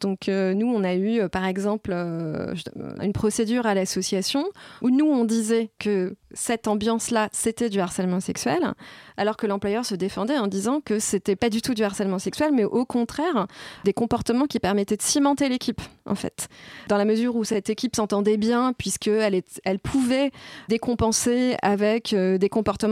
Donc 0.00 0.28
euh, 0.28 0.54
nous, 0.54 0.66
on 0.66 0.84
a 0.84 0.94
eu 0.94 1.28
par 1.28 1.44
exemple 1.44 1.92
une 1.92 3.12
procédure 3.12 3.66
à 3.66 3.74
l'association 3.74 4.44
où 4.82 4.90
nous, 4.90 5.06
on 5.06 5.24
disait 5.24 5.70
que 5.78 6.16
cette 6.32 6.68
ambiance-là, 6.68 7.28
c'était 7.32 7.70
du 7.70 7.80
harcèlement 7.80 8.20
sexuel, 8.20 8.74
alors 9.16 9.36
que 9.36 9.46
l'employeur 9.46 9.84
se 9.84 9.94
défendait 9.94 10.38
en 10.38 10.46
disant 10.46 10.80
que 10.80 10.98
c'était 10.98 11.36
pas 11.36 11.48
du 11.48 11.62
tout 11.62 11.74
du 11.74 11.82
harcèlement 11.82 12.18
sexuel, 12.18 12.50
mais 12.52 12.64
au 12.64 12.84
contraire, 12.84 13.46
des 13.84 13.92
comportements 13.92 14.46
qui 14.46 14.58
permettaient 14.58 14.96
de 14.96 15.02
cimenter 15.02 15.48
l'équipe, 15.48 15.80
en 16.04 16.14
fait. 16.14 16.48
Dans 16.88 16.98
la 16.98 17.06
mesure 17.06 17.36
où 17.36 17.44
cette 17.44 17.70
équipe 17.70 17.96
s'entendait 17.96 18.36
bien, 18.36 18.72
puisqu'elle 18.76 19.42
elle 19.64 19.78
pouvait 19.78 20.30
décompenser 20.68 21.56
avec 21.62 22.14
des 22.14 22.48
comportements 22.48 22.87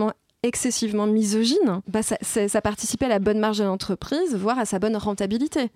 excessivement 0.46 1.06
misogyne, 1.06 1.80
bah 1.88 2.00
ça, 2.02 2.60
participait 2.60 3.06
à 3.06 3.08
la 3.08 3.18
bonne 3.18 3.38
marge 3.38 3.58
de 3.58 3.64
l'entreprise, 3.64 4.34
voire 4.34 4.58
à 4.58 4.64
sa 4.64 4.78
bonne 4.78 4.96
rentabilité. 4.96 5.70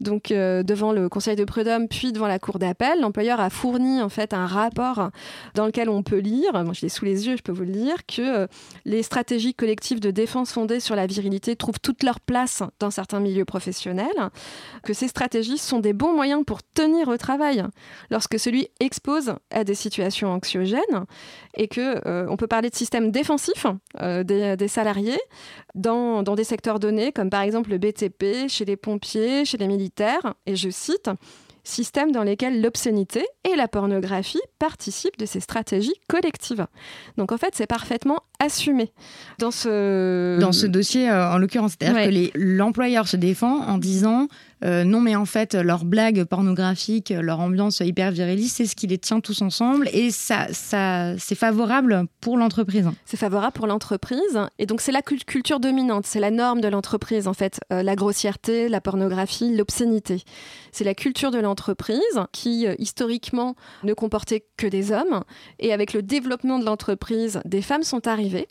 Donc, 0.00 0.30
euh, 0.30 0.62
devant 0.62 0.92
le 0.92 1.08
Conseil 1.08 1.36
de 1.36 1.44
prud'homme, 1.44 1.88
puis 1.88 2.12
devant 2.12 2.26
la 2.26 2.38
Cour 2.38 2.58
d'appel, 2.58 3.00
l'employeur 3.00 3.40
a 3.40 3.50
fourni 3.50 4.02
en 4.02 4.08
fait 4.08 4.34
un 4.34 4.46
rapport 4.46 5.10
dans 5.54 5.66
lequel 5.66 5.88
on 5.88 6.02
peut 6.02 6.18
lire, 6.18 6.52
moi 6.64 6.72
je 6.72 6.82
l'ai 6.82 6.88
sous 6.88 7.04
les 7.04 7.26
yeux, 7.26 7.36
je 7.36 7.42
peux 7.42 7.52
vous 7.52 7.64
le 7.64 7.72
lire, 7.72 8.06
que 8.06 8.22
euh, 8.22 8.46
les 8.84 9.02
stratégies 9.02 9.54
collectives 9.54 10.00
de 10.00 10.10
défense 10.10 10.52
fondées 10.52 10.80
sur 10.80 10.96
la 10.96 11.06
virilité 11.06 11.56
trouvent 11.56 11.80
toute 11.80 12.02
leur 12.02 12.20
place 12.20 12.62
dans 12.80 12.90
certains 12.90 13.20
milieux 13.20 13.44
professionnels, 13.44 14.06
que 14.82 14.92
ces 14.92 15.08
stratégies 15.08 15.58
sont 15.58 15.80
des 15.80 15.92
bons 15.92 16.14
moyens 16.14 16.44
pour 16.44 16.62
tenir 16.62 17.08
au 17.08 17.16
travail 17.16 17.64
lorsque 18.10 18.38
celui 18.38 18.68
expose 18.80 19.34
à 19.50 19.64
des 19.64 19.74
situations 19.74 20.30
anxiogènes, 20.30 21.06
et 21.56 21.68
que 21.68 22.00
euh, 22.06 22.26
on 22.28 22.36
peut 22.36 22.46
parler 22.46 22.70
de 22.70 22.74
système 22.74 23.10
défensif 23.10 23.66
des, 24.24 24.68
salariés 24.68 25.18
dans, 25.74 26.22
dans, 26.22 26.34
des 26.34 26.44
secteurs 26.44 26.78
donnés, 26.78 27.12
comme 27.12 27.30
par 27.30 27.42
exemple 27.42 27.70
le 27.70 27.78
BTP, 27.78 28.48
chez 28.48 28.64
les 28.64 28.76
pompiers, 28.76 29.44
chez 29.44 29.58
les 29.58 29.68
militaires, 29.68 30.34
et 30.46 30.56
je 30.56 30.70
cite, 30.70 31.10
système 31.66 32.12
dans 32.12 32.22
lesquels 32.22 32.60
l'obscénité 32.62 33.26
et 33.44 33.56
la 33.56 33.68
pornographie 33.68 34.40
participent 34.58 35.18
de 35.18 35.26
ces 35.26 35.40
stratégies 35.40 35.94
collectives. 36.08 36.66
Donc 37.16 37.32
en 37.32 37.38
fait, 37.38 37.50
c'est 37.54 37.66
parfaitement 37.66 38.20
assumé 38.38 38.92
dans 39.38 39.50
ce... 39.50 40.38
Dans 40.38 40.52
ce 40.52 40.66
dossier, 40.66 41.10
euh, 41.10 41.32
en 41.32 41.38
l'occurrence. 41.38 41.74
C'est-à-dire 41.78 42.32
que 42.32 42.38
l'employeur 42.38 43.08
se 43.08 43.16
défend 43.16 43.66
en 43.66 43.78
disant 43.78 44.28
euh, 44.64 44.84
non, 44.84 45.00
mais 45.00 45.16
en 45.16 45.26
fait, 45.26 45.54
leurs 45.54 45.84
blagues 45.84 46.24
pornographiques, 46.24 47.10
leur 47.10 47.40
ambiance 47.40 47.80
hyper 47.80 48.10
viriliste, 48.10 48.56
c'est 48.56 48.66
ce 48.66 48.74
qui 48.74 48.86
les 48.86 48.98
tient 48.98 49.20
tous 49.20 49.42
ensemble 49.42 49.88
et 49.92 50.10
ça, 50.10 50.46
ça, 50.50 51.16
c'est 51.18 51.34
favorable 51.34 52.06
pour 52.20 52.38
l'entreprise. 52.38 52.88
C'est 53.04 53.18
favorable 53.18 53.52
pour 53.52 53.66
l'entreprise 53.66 54.40
et 54.58 54.66
donc 54.66 54.80
c'est 54.80 54.92
la 54.92 55.02
culture 55.02 55.60
dominante, 55.60 56.06
c'est 56.06 56.20
la 56.20 56.30
norme 56.30 56.60
de 56.60 56.68
l'entreprise 56.68 57.28
en 57.28 57.34
fait, 57.34 57.60
euh, 57.72 57.82
la 57.82 57.96
grossièreté, 57.96 58.68
la 58.68 58.80
pornographie, 58.80 59.54
l'obscénité. 59.54 60.22
C'est 60.72 60.84
la 60.84 60.94
culture 60.94 61.30
de 61.30 61.38
l'entreprise 61.38 62.00
qui 62.32 62.66
historiquement 62.78 63.56
ne 63.82 63.94
comportait 63.94 64.46
que 64.56 64.66
des 64.66 64.92
hommes 64.92 65.22
et 65.58 65.72
avec 65.72 65.92
le 65.92 66.02
développement 66.02 66.58
de 66.58 66.64
l'entreprise, 66.64 67.40
des 67.44 67.62
femmes 67.62 67.82
sont 67.82 68.06
arrivées 68.06 68.48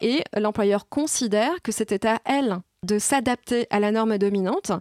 et 0.00 0.22
l'employeur 0.36 0.88
considère 0.88 1.62
que 1.62 1.72
c'était 1.72 2.06
à 2.06 2.20
elle 2.24 2.58
de 2.82 2.98
s'adapter 2.98 3.66
à 3.70 3.80
la 3.80 3.90
norme 3.90 4.18
dominante 4.18 4.72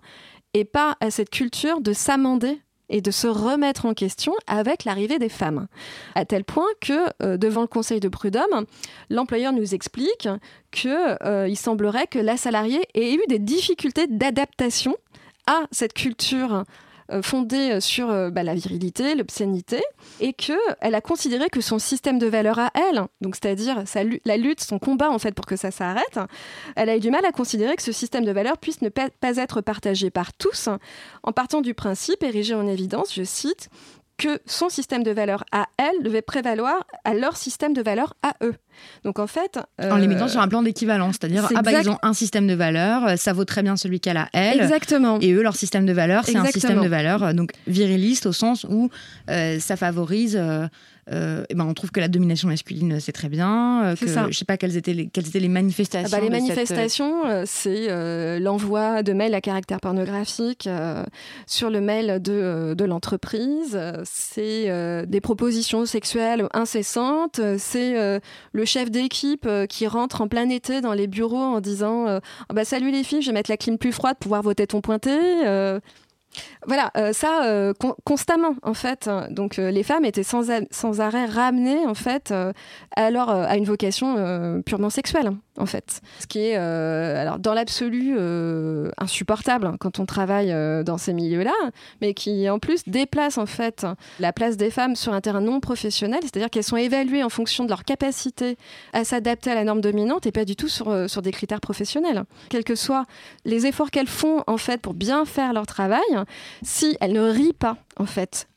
et 0.56 0.64
pas 0.64 0.96
à 1.02 1.12
cette 1.12 1.30
culture 1.30 1.82
de 1.82 1.92
s'amender 1.92 2.62
et 2.88 3.02
de 3.02 3.12
se 3.12 3.28
remettre 3.28 3.86
en 3.86 3.94
question 3.94 4.34
avec 4.48 4.86
l'arrivée 4.86 5.20
des 5.20 5.28
femmes. 5.28 5.68
À 6.16 6.24
tel 6.24 6.46
point 6.46 6.68
que, 6.80 7.10
euh, 7.22 7.36
devant 7.36 7.62
le 7.62 7.68
Conseil 7.68 8.00
de 8.00 8.08
prud'homme, 8.08 8.66
l'employeur 9.10 9.52
nous 9.52 9.76
explique 9.76 10.30
qu'il 10.72 11.18
euh, 11.24 11.54
semblerait 11.56 12.08
que 12.08 12.20
la 12.20 12.38
salariée 12.38 12.88
ait 12.94 13.16
eu 13.16 13.22
des 13.28 13.40
difficultés 13.40 14.08
d'adaptation 14.08 14.96
à 15.46 15.64
cette 15.72 15.94
culture 15.94 16.64
fondée 17.22 17.72
euh, 17.72 17.80
sur 17.80 18.10
euh, 18.10 18.30
bah, 18.30 18.44
la 18.44 18.56
virilité, 18.56 19.16
l'obscénité, 19.16 19.82
et 20.20 20.34
qu'elle 20.34 20.96
a 20.96 21.02
considéré 21.02 21.50
que 21.50 21.62
son 21.62 21.80
système 21.80 22.20
de 22.20 22.28
valeurs 22.28 22.60
à 22.60 22.72
elle, 22.74 23.06
c'est-à-dire 23.34 23.84
la 24.26 24.38
lutte, 24.38 24.62
son 24.62 24.80
combat 24.80 25.12
en 25.12 25.20
fait 25.20 25.34
pour 25.34 25.46
que 25.46 25.56
ça 25.56 25.72
s'arrête, 25.72 26.20
elle 26.76 26.90
a 26.90 26.98
eu 26.98 27.00
du 27.00 27.12
mal 27.12 27.26
à 27.26 27.32
considérer 27.32 27.76
que 27.76 27.84
ce 27.84 27.92
système 27.92 28.26
de 28.26 28.32
valeurs 28.32 28.58
puisse 28.58 28.82
ne 28.82 28.90
pas 28.90 29.10
être 29.22 29.62
partagé 29.62 30.10
par 30.10 30.34
tous, 30.34 30.70
en 31.24 31.32
partant 31.32 31.62
du 31.62 31.74
principe 31.74 32.24
érigé 32.24 32.56
en 32.56 32.68
évidence, 32.68 33.14
je 33.14 33.24
cite, 33.24 33.70
que 34.18 34.40
son 34.46 34.70
système 34.70 35.04
de 35.04 35.12
valeurs 35.12 35.44
à 35.52 35.66
elle 35.78 36.04
devait 36.04 36.22
prévaloir 36.22 36.86
à 37.04 37.14
leur 37.14 37.36
système 37.36 37.74
de 37.74 37.82
valeurs 37.82 38.14
à 38.24 38.34
eux. 38.44 38.56
Donc 39.04 39.20
en 39.20 39.28
fait, 39.28 39.60
en 39.80 39.98
les 39.98 40.08
mettant 40.08 40.28
sur 40.28 40.42
un 40.42 40.48
plan 40.48 40.64
d'équivalence, 40.64 41.16
c'est-à-dire 41.20 41.50
ah 41.56 41.62
bah 41.62 41.72
ils 41.72 41.90
ont 41.90 41.98
un 42.02 42.14
système 42.14 42.48
de 42.48 42.54
valeurs, 42.54 43.18
ça 43.18 43.34
vaut 43.34 43.46
très 43.46 43.64
bien 43.64 43.78
celui 43.78 44.00
qu'elle 44.00 44.18
a 44.18 44.30
elle. 44.34 44.62
Exactement. 44.62 45.20
Et 45.22 45.32
eux 45.34 45.42
leur 45.42 45.56
système 45.56 45.86
de 45.86 45.94
valeurs, 45.94 46.26
c'est 46.26 46.38
un 46.38 46.46
système 46.46 46.82
de 46.82 46.88
valeurs 46.88 47.34
donc 47.34 47.52
viriliste 47.68 48.26
au 48.26 48.34
sens 48.34 48.66
où 48.70 48.90
euh, 49.30 49.60
ça 49.60 49.76
favorise 49.76 50.38
euh, 50.40 50.68
euh, 51.12 51.44
et 51.50 51.56
ben 51.56 51.66
on 51.66 51.74
trouve 51.74 51.92
que 51.92 52.00
la 52.00 52.08
domination 52.08 52.48
masculine 52.48 53.00
c'est 53.00 53.12
très 53.12 53.30
bien. 53.30 53.84
Euh, 53.84 53.96
que, 53.96 54.08
ça. 54.08 54.28
Je 54.30 54.38
sais 54.38 54.46
pas 54.46 54.58
quelles 54.58 54.76
étaient 54.76 54.94
les, 54.94 55.08
quelles 55.08 55.28
étaient 55.28 55.40
les 55.40 55.48
manifestations. 55.48 56.10
Ah 56.12 56.18
bah, 56.18 56.24
les 56.24 56.32
manifestations, 56.32 57.26
euh, 57.28 57.44
c'est 57.46 58.40
l'envoi 58.40 59.04
de 59.04 59.14
mails 59.14 59.34
à 59.34 59.42
caractère 59.42 59.80
pornographique 59.80 60.68
sur 61.46 61.70
le 61.70 61.82
mail 61.82 62.22
de, 62.22 62.74
de 62.76 62.86
l'entreprise. 62.86 63.80
C'est 64.04 65.06
des 65.08 65.22
propositions 65.22 65.86
sexuelles 65.86 66.48
incessantes. 66.54 67.40
C'est 67.58 68.20
le 68.52 68.66
chef 68.66 68.90
d'équipe 68.90 69.48
qui 69.70 69.88
rentre 69.88 70.22
en 70.22 70.28
plein 70.28 70.50
été 70.50 70.82
dans 70.82 70.94
les 70.94 71.08
bureaux 71.08 71.38
en 71.38 71.62
disant 71.62 72.20
bah, 72.54 72.66
Salut 72.66 72.92
les 72.92 73.04
filles, 73.04 73.22
je 73.22 73.28
vais 73.28 73.34
mettre 73.34 73.52
la 73.52 73.58
clim 73.58 73.78
plus 73.78 73.92
froide 73.92 74.18
pour 74.20 74.30
voir 74.30 74.42
vos 74.42 74.54
tétons 74.54 74.82
pointés. 74.82 75.80
Voilà, 76.68 76.92
euh, 76.98 77.14
ça 77.14 77.46
euh, 77.46 77.74
constamment 78.04 78.56
en 78.64 78.74
fait. 78.74 79.10
Donc 79.30 79.60
euh, 79.60 79.72
les 79.72 79.84
femmes 79.84 80.06
étaient 80.06 80.24
sans, 80.24 80.50
sans 80.72 81.02
arrêt 81.02 81.26
ramenées 81.26 81.86
en 81.86 81.94
fait 81.94 82.34
alors 82.96 83.30
à 83.30 83.56
une 83.58 83.66
vocation 83.66 84.62
purement 84.66 84.90
sexuelle 84.90 85.32
en 85.58 85.66
fait. 85.66 86.02
Ce 86.20 86.28
qui 86.28 86.40
est 86.40 86.56
alors 86.56 87.40
dans 87.40 87.54
l'absolu 87.54 88.18
insupportable 88.98 89.74
quand 89.80 90.00
on 90.00 90.06
travaille 90.06 90.54
dans 90.84 90.98
ces 90.98 91.14
milieux-là, 91.14 91.54
mais 92.02 92.14
qui 92.14 92.50
en 92.50 92.60
plus 92.60 92.84
déplace 92.88 93.38
en 93.38 93.46
fait 93.46 93.86
la 94.20 94.34
place 94.34 94.58
des 94.58 94.70
femmes 94.70 94.96
sur 94.96 95.14
un 95.14 95.22
terrain 95.22 95.42
non 95.42 95.60
professionnel, 95.60 96.20
c'est-à-dire 96.24 96.50
qu'elles 96.50 96.64
sont 96.64 96.78
évaluées 96.78 97.24
en 97.24 97.30
fonction 97.30 97.64
de 97.64 97.70
leur 97.70 97.84
capacité 97.84 98.58
à 98.94 99.04
s'adapter 99.04 99.52
à 99.52 99.56
la 99.56 99.64
norme 99.64 99.82
dominante 99.82 100.26
et 100.26 100.32
pas 100.32 100.46
du 100.46 100.56
tout 100.56 100.68
sur, 100.68 101.10
sur 101.10 101.22
des 101.22 101.32
critères 101.32 101.62
professionnels. 101.62 102.24
Quels 102.50 102.64
que 102.64 102.76
soient 102.76 103.06
les 103.46 103.66
efforts 103.66 103.92
qu'elles 103.92 104.08
font 104.08 104.44
en 104.48 104.58
fait 104.58 104.82
pour 104.82 104.94
bien 104.94 105.26
faire 105.26 105.54
leur 105.54 105.66
travail, 105.66 106.02
si 106.64 106.98
elle 107.00 107.14
ne 107.14 107.30
rit 107.30 107.54
pas, 107.54 107.78
en 107.98 108.06
fait, 108.06 108.48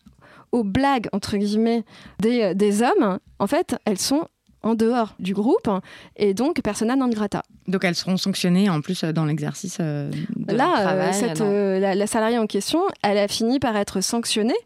aux 0.53 0.65
blagues, 0.65 1.09
entre 1.13 1.37
guillemets, 1.37 1.85
des, 2.21 2.43
euh, 2.43 2.55
des 2.55 2.83
hommes, 2.83 3.19
en 3.39 3.47
fait, 3.47 3.77
elles 3.85 3.99
sont 3.99 4.29
en 4.63 4.75
dehors 4.75 5.15
du 5.19 5.35
groupe 5.35 5.69
et 6.17 6.35
donc 6.35 6.61
persona 6.63 6.97
non 6.97 7.09
grata. 7.09 7.43
Donc 7.67 7.85
elles 7.85 7.95
seront 7.95 8.17
sanctionnées 8.17 8.69
en 8.69 8.81
plus 8.81 9.05
euh, 9.05 9.13
dans 9.13 9.25
l'exercice 9.25 9.79
euh, 9.81 10.11
de 10.37 10.55
Là, 10.55 10.73
travail. 10.75 11.15
Cette, 11.15 11.41
la, 11.41 11.95
la, 11.95 12.07
salariée 12.07 12.39
en 12.39 12.47
question, 12.47 12.81
elle 13.03 13.19
a 13.19 13.29
fini 13.29 13.59
par 13.61 13.77
être 13.77 14.01
sanctionnée 14.01 14.57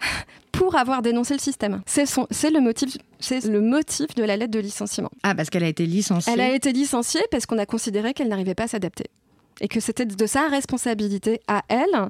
pour 0.52 0.76
avoir 0.76 1.02
dénoncé 1.02 1.34
le 1.34 1.40
système. 1.40 1.82
C'est 1.86 2.04
le 2.50 2.60
motif, 2.60 2.96
c'est 3.20 3.44
le 3.44 3.60
motif 3.60 4.14
de 4.14 4.24
la 4.24 4.36
lettre 4.36 4.52
de 4.52 4.60
licenciement. 4.60 5.10
Ah, 5.22 5.34
parce 5.34 5.50
qu'elle 5.50 5.64
a 5.64 5.68
été 5.68 5.86
licenciée. 5.86 6.32
Elle 6.32 6.40
a 6.40 6.54
été 6.54 6.72
licenciée 6.72 7.22
parce 7.30 7.46
qu'on 7.46 7.58
a 7.58 7.66
considéré 7.66 8.14
qu'elle 8.14 8.28
n'arrivait 8.28 8.54
pas 8.54 8.64
à 8.64 8.68
s'adapter 8.68 9.06
et 9.60 9.68
que 9.68 9.80
c'était 9.80 10.04
de 10.04 10.26
sa 10.26 10.48
responsabilité 10.48 11.40
à 11.48 11.62
elle, 11.68 12.08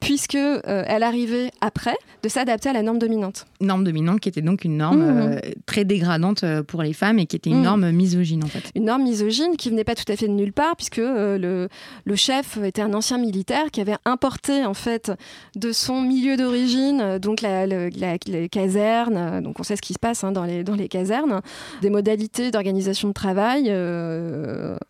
puisque 0.00 0.34
euh, 0.34 0.60
elle 0.64 1.02
arrivait 1.02 1.50
après 1.60 1.96
de 2.22 2.28
s'adapter 2.28 2.68
à 2.68 2.72
la 2.72 2.82
norme 2.82 2.98
dominante. 2.98 3.46
Norme 3.60 3.84
dominante 3.84 4.20
qui 4.20 4.28
était 4.28 4.42
donc 4.42 4.64
une 4.64 4.76
norme 4.76 5.02
mmh. 5.02 5.18
euh, 5.18 5.40
très 5.64 5.84
dégradante 5.84 6.44
euh, 6.44 6.62
pour 6.62 6.82
les 6.82 6.92
femmes 6.92 7.18
et 7.18 7.26
qui 7.26 7.36
était 7.36 7.50
une 7.50 7.60
mmh. 7.60 7.64
norme 7.64 7.90
misogyne 7.92 8.44
en 8.44 8.48
fait. 8.48 8.70
Une 8.74 8.84
norme 8.84 9.02
misogyne 9.02 9.56
qui 9.56 9.70
venait 9.70 9.84
pas 9.84 9.94
tout 9.94 10.10
à 10.10 10.16
fait 10.16 10.28
de 10.28 10.32
nulle 10.32 10.52
part, 10.52 10.76
puisque 10.76 10.98
le, 10.98 11.68
le, 12.04 12.16
chef 12.16 12.58
était 12.62 12.82
un 12.82 12.94
ancien 12.94 13.18
militaire 13.18 13.70
qui 13.70 13.80
avait 13.80 13.96
importé 14.04 14.64
en 14.64 14.74
fait 14.74 15.12
de 15.54 15.72
son 15.72 16.02
milieu 16.02 16.36
d'origine, 16.36 17.18
donc 17.18 17.40
la, 17.40 17.66
la, 17.66 17.88
les 18.26 18.48
casernes, 18.48 19.40
donc 19.42 19.60
on 19.60 19.62
sait 19.62 19.76
ce 19.76 19.82
qui 19.82 19.92
se 19.94 19.98
passe 19.98 20.24
hein, 20.24 20.32
dans, 20.32 20.44
les, 20.44 20.64
dans 20.64 20.74
les 20.74 20.88
casernes, 20.88 21.40
des 21.82 21.90
modalités 21.90 22.50
d'organisation 22.50 23.08
de 23.08 23.12
travail 23.14 23.72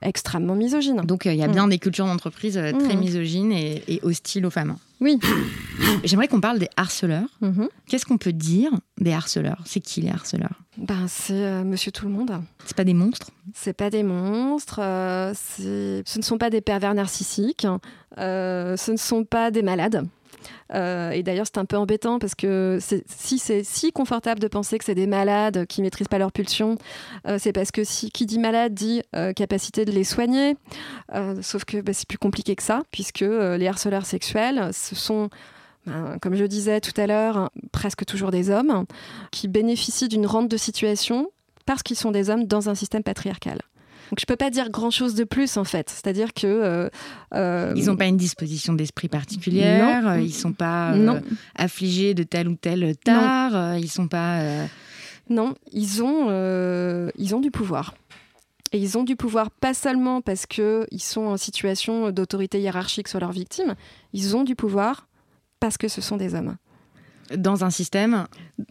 extrêmement 0.03 0.55
misogynes. 0.55 1.03
Donc 1.03 1.25
il 1.27 1.35
y 1.35 1.43
a 1.43 1.49
bien 1.49 1.69
des 1.69 1.76
des 1.77 1.81
cultures 1.81 2.07
d'entreprise 2.07 2.55
très 2.55 2.97
mmh. 2.97 2.99
misogynes 2.99 3.53
et, 3.53 4.01
hostiles 4.03 4.47
aux 4.47 4.51
femmes. 4.51 4.77
Oui. 5.01 5.19
J'aimerais 6.05 6.27
qu'on 6.27 6.41
parle 6.41 6.59
des 6.59 6.71
harceleurs. 6.79 7.29
Mmh. 7.43 7.67
Qu'est-ce 7.87 8.07
qu'on 8.07 8.17
peut 8.17 8.33
dire 8.33 8.71
des 8.99 9.13
harceleurs? 9.13 9.61
C'est 9.67 9.81
qui 9.81 10.01
les 10.01 10.09
harceleurs? 10.09 10.63
Ben, 10.79 11.07
C'est 11.07 11.63
monsieur 11.65 11.93
tout 11.93 12.07
le 12.07 12.13
monde. 12.13 12.41
C'est 12.65 12.77
pas 12.77 12.85
des 12.85 12.95
monstres? 12.95 13.31
C'est 13.53 13.75
pas 13.75 13.91
des 13.91 14.03
monstres. 14.03 14.77
ce 14.77 16.19
ne 16.19 16.23
sont 16.23 16.39
pas 16.39 16.49
des 16.49 16.63
pervers 16.63 16.95
narcissiques. 16.95 17.67
ce 18.17 18.91
ne 18.91 18.97
sont 18.97 19.25
pas 19.25 19.51
des 19.51 19.63
malades. 19.63 20.09
Euh, 20.75 21.11
et 21.11 21.23
d'ailleurs, 21.23 21.47
c'est 21.47 21.59
un 21.59 21.65
peu 21.65 21.77
embêtant 21.77 22.19
parce 22.19 22.35
que 22.35 22.79
si 23.07 23.39
c'est 23.39 23.63
si 23.65 23.93
confortable 23.93 24.41
de 24.41 24.49
penser 24.49 24.79
que 24.79 24.85
c'est 24.85 24.95
des 24.95 25.07
malades 25.07 25.67
qui 25.67 25.83
maîtrisent 25.83 26.09
pas 26.09 26.19
leur 26.19 26.33
pulsion, 26.33 26.77
euh, 27.27 27.39
c'est 27.39 27.53
parce 27.53 27.71
que 27.71 27.85
si 27.85 28.11
qui 28.11 28.27
dit 28.27 28.39
malade 28.39 28.75
dit 28.75 29.03
euh, 29.15 29.33
capacité 29.33 29.85
de 29.85 29.93
les 29.93 30.05
soigner. 30.05 30.57
sauf 31.43 31.65
que 31.65 31.81
bah, 31.81 31.93
c'est 31.93 32.09
plus 32.09 32.19
compliqué 32.19 32.57
que 32.57 32.63
ça, 32.63 32.83
puisque 32.91 33.21
les 33.21 33.67
harceleurs 33.67 34.07
sexuels, 34.07 34.71
ce 34.73 34.95
sont 34.95 35.31
ben, 35.87 36.19
comme 36.21 36.35
je 36.35 36.45
disais 36.45 36.81
tout 36.81 36.99
à 37.01 37.07
l'heure, 37.07 37.51
presque 37.71 38.05
toujours 38.05 38.31
des 38.31 38.51
hommes 38.51 38.87
qui 39.31 39.47
bénéficient 39.47 40.09
d'une 40.09 40.27
rente 40.27 40.49
de 40.49 40.57
situation 40.57 41.31
parce 41.65 41.83
qu'ils 41.83 41.97
sont 41.97 42.11
des 42.11 42.31
hommes 42.31 42.45
dans 42.45 42.69
un 42.69 42.75
système 42.75 43.03
patriarcal. 43.03 43.61
Donc 44.11 44.21
je 44.21 44.27
peux 44.27 44.37
pas 44.37 44.51
dire 44.51 44.71
grand 44.71 44.91
chose 44.91 45.15
de 45.15 45.25
plus 45.25 45.57
en 45.57 45.65
fait. 45.65 45.91
C'est-à-dire 45.91 46.33
que 46.33 46.47
euh, 46.47 46.89
euh, 47.35 47.73
ils 47.77 47.87
n'ont 47.87 47.97
pas 47.97 48.07
une 48.07 48.17
disposition 48.17 48.73
d'esprit 48.73 49.09
particulière. 49.09 50.03
Non. 50.03 50.15
Ils 50.17 50.33
sont 50.33 50.53
pas 50.53 50.93
euh, 50.93 51.21
affligés 51.55 52.15
de 52.15 52.23
tel 52.23 52.49
ou 52.49 52.57
tel 52.57 52.97
tard. 52.97 53.77
Ils 53.79 53.91
sont 53.91 54.09
pas. 54.09 54.41
Non, 55.29 55.55
ils 55.73 56.03
ont 56.03 56.29
ils 57.17 57.35
ont 57.35 57.41
du 57.41 57.51
pouvoir. 57.51 57.95
Et 58.73 58.79
ils 58.79 58.99
ont 58.99 59.05
du 59.05 59.15
pouvoir 59.15 59.51
pas 59.51 59.75
seulement 59.75 60.21
parce 60.21 60.45
qu'ils 60.45 60.87
sont 60.99 61.23
en 61.23 61.37
situation 61.37 62.11
d'autorité 62.11 62.61
hiérarchique 62.61 63.07
sur 63.07 63.21
leurs 63.21 63.31
victimes, 63.31 63.77
ils 64.13 64.37
ont 64.37 64.43
du 64.43 64.57
pouvoir 64.57 65.07
parce 65.61 65.79
que 65.79 65.87
ce 65.87 66.01
sont 66.01 66.17
des 66.17 66.35
hommes 66.35 66.57
dans 67.35 67.65
un 67.65 67.71
système 67.71 68.27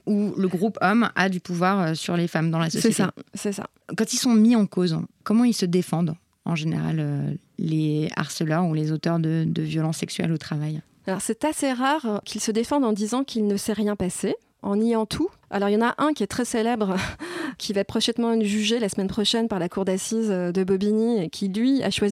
où 0.05 0.33
le 0.38 0.47
groupe 0.47 0.77
homme 0.81 1.09
a 1.15 1.29
du 1.29 1.39
pouvoir 1.39 1.81
euh, 1.81 1.93
sur 1.93 2.17
les 2.17 2.27
femmes 2.27 2.51
dans 2.51 2.59
la 2.59 2.69
société. 2.69 2.93
C'est 2.93 3.03
ça, 3.03 3.13
c'est 3.33 3.51
ça. 3.51 3.67
Quand 3.95 4.13
ils 4.13 4.17
sont 4.17 4.33
mis 4.33 4.55
en 4.55 4.65
cause, 4.65 4.97
comment 5.24 5.43
ils 5.43 5.53
se 5.53 5.65
défendent 5.65 6.15
en 6.45 6.55
général 6.55 6.97
euh, 7.00 7.31
les 7.57 8.09
harceleurs 8.15 8.65
ou 8.65 8.74
les 8.74 8.91
auteurs 8.91 9.19
de, 9.19 9.45
violences 9.57 9.97
sexuelles 9.97 10.31
au 10.31 10.38
travail? 10.38 10.81
Alors 11.07 11.21
c'est 11.21 11.45
assez 11.45 11.71
rare 11.71 12.21
qu'ils 12.25 12.41
se 12.41 12.51
défendent 12.51 12.85
en 12.85 12.93
disant 12.93 13.24
qu'il 13.24 13.45
ne 13.47 13.57
s'est 13.57 13.74
rien 13.74 13.95
passé, 13.95 14.35
en 14.62 14.75
niant 14.75 15.05
tout. 15.05 15.29
Alors 15.51 15.69
il 15.69 15.74
y 15.74 15.77
en 15.77 15.85
a 15.85 15.95
un 16.00 16.13
qui 16.13 16.24
est 16.24 16.27
très 16.27 16.45
célèbre, 16.45 16.95
qui 17.57 17.74
va 17.74 17.81
être 17.81 17.88
prochainement 17.88 18.39
jugé 18.41 18.79
la 18.79 18.89
semaine 18.89 19.07
prochaine 19.07 19.47
par 19.47 19.59
la 19.59 19.69
cour 19.69 19.85
d'assises 19.85 20.29
de 20.29 20.63
Bobigny, 20.63 21.24
et 21.24 21.29
qui 21.29 21.50
lui 21.50 21.83
a 21.83 21.91
choisi. 21.91 22.12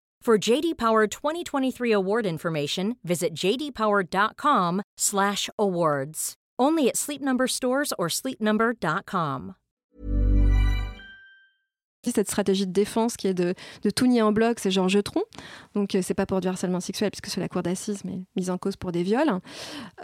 For 0.21 0.37
JD 0.37 0.77
Power 0.77 1.07
2023 1.07 1.91
award 1.93 2.27
information, 2.27 2.97
visit 3.03 3.33
jdpower.com/awards. 3.33 6.33
Only 6.59 6.87
at 6.87 6.95
Sleep 6.95 7.23
Number 7.23 7.47
stores 7.47 7.91
or 7.97 8.07
sleepnumber.com. 8.07 9.55
Cette 12.03 12.29
stratégie 12.29 12.65
de 12.65 12.71
défense 12.71 13.15
qui 13.15 13.27
est 13.27 13.35
de, 13.35 13.53
tout 13.95 14.07
nier 14.07 14.23
en 14.23 14.31
bloc, 14.31 14.57
c'est 14.59 14.71
Georges 14.71 15.03
Tron. 15.03 15.21
Donc, 15.75 15.93
euh, 15.93 16.01
c'est 16.01 16.15
pas 16.15 16.25
pour 16.25 16.41
du 16.41 16.47
harcèlement 16.47 16.79
sexuel, 16.79 17.11
puisque 17.11 17.27
c'est 17.27 17.39
la 17.39 17.47
cour 17.47 17.61
d'assises, 17.61 18.03
mais 18.05 18.21
mise 18.35 18.49
en 18.49 18.57
cause 18.57 18.75
pour 18.75 18.91
des 18.91 19.03
viols. 19.03 19.39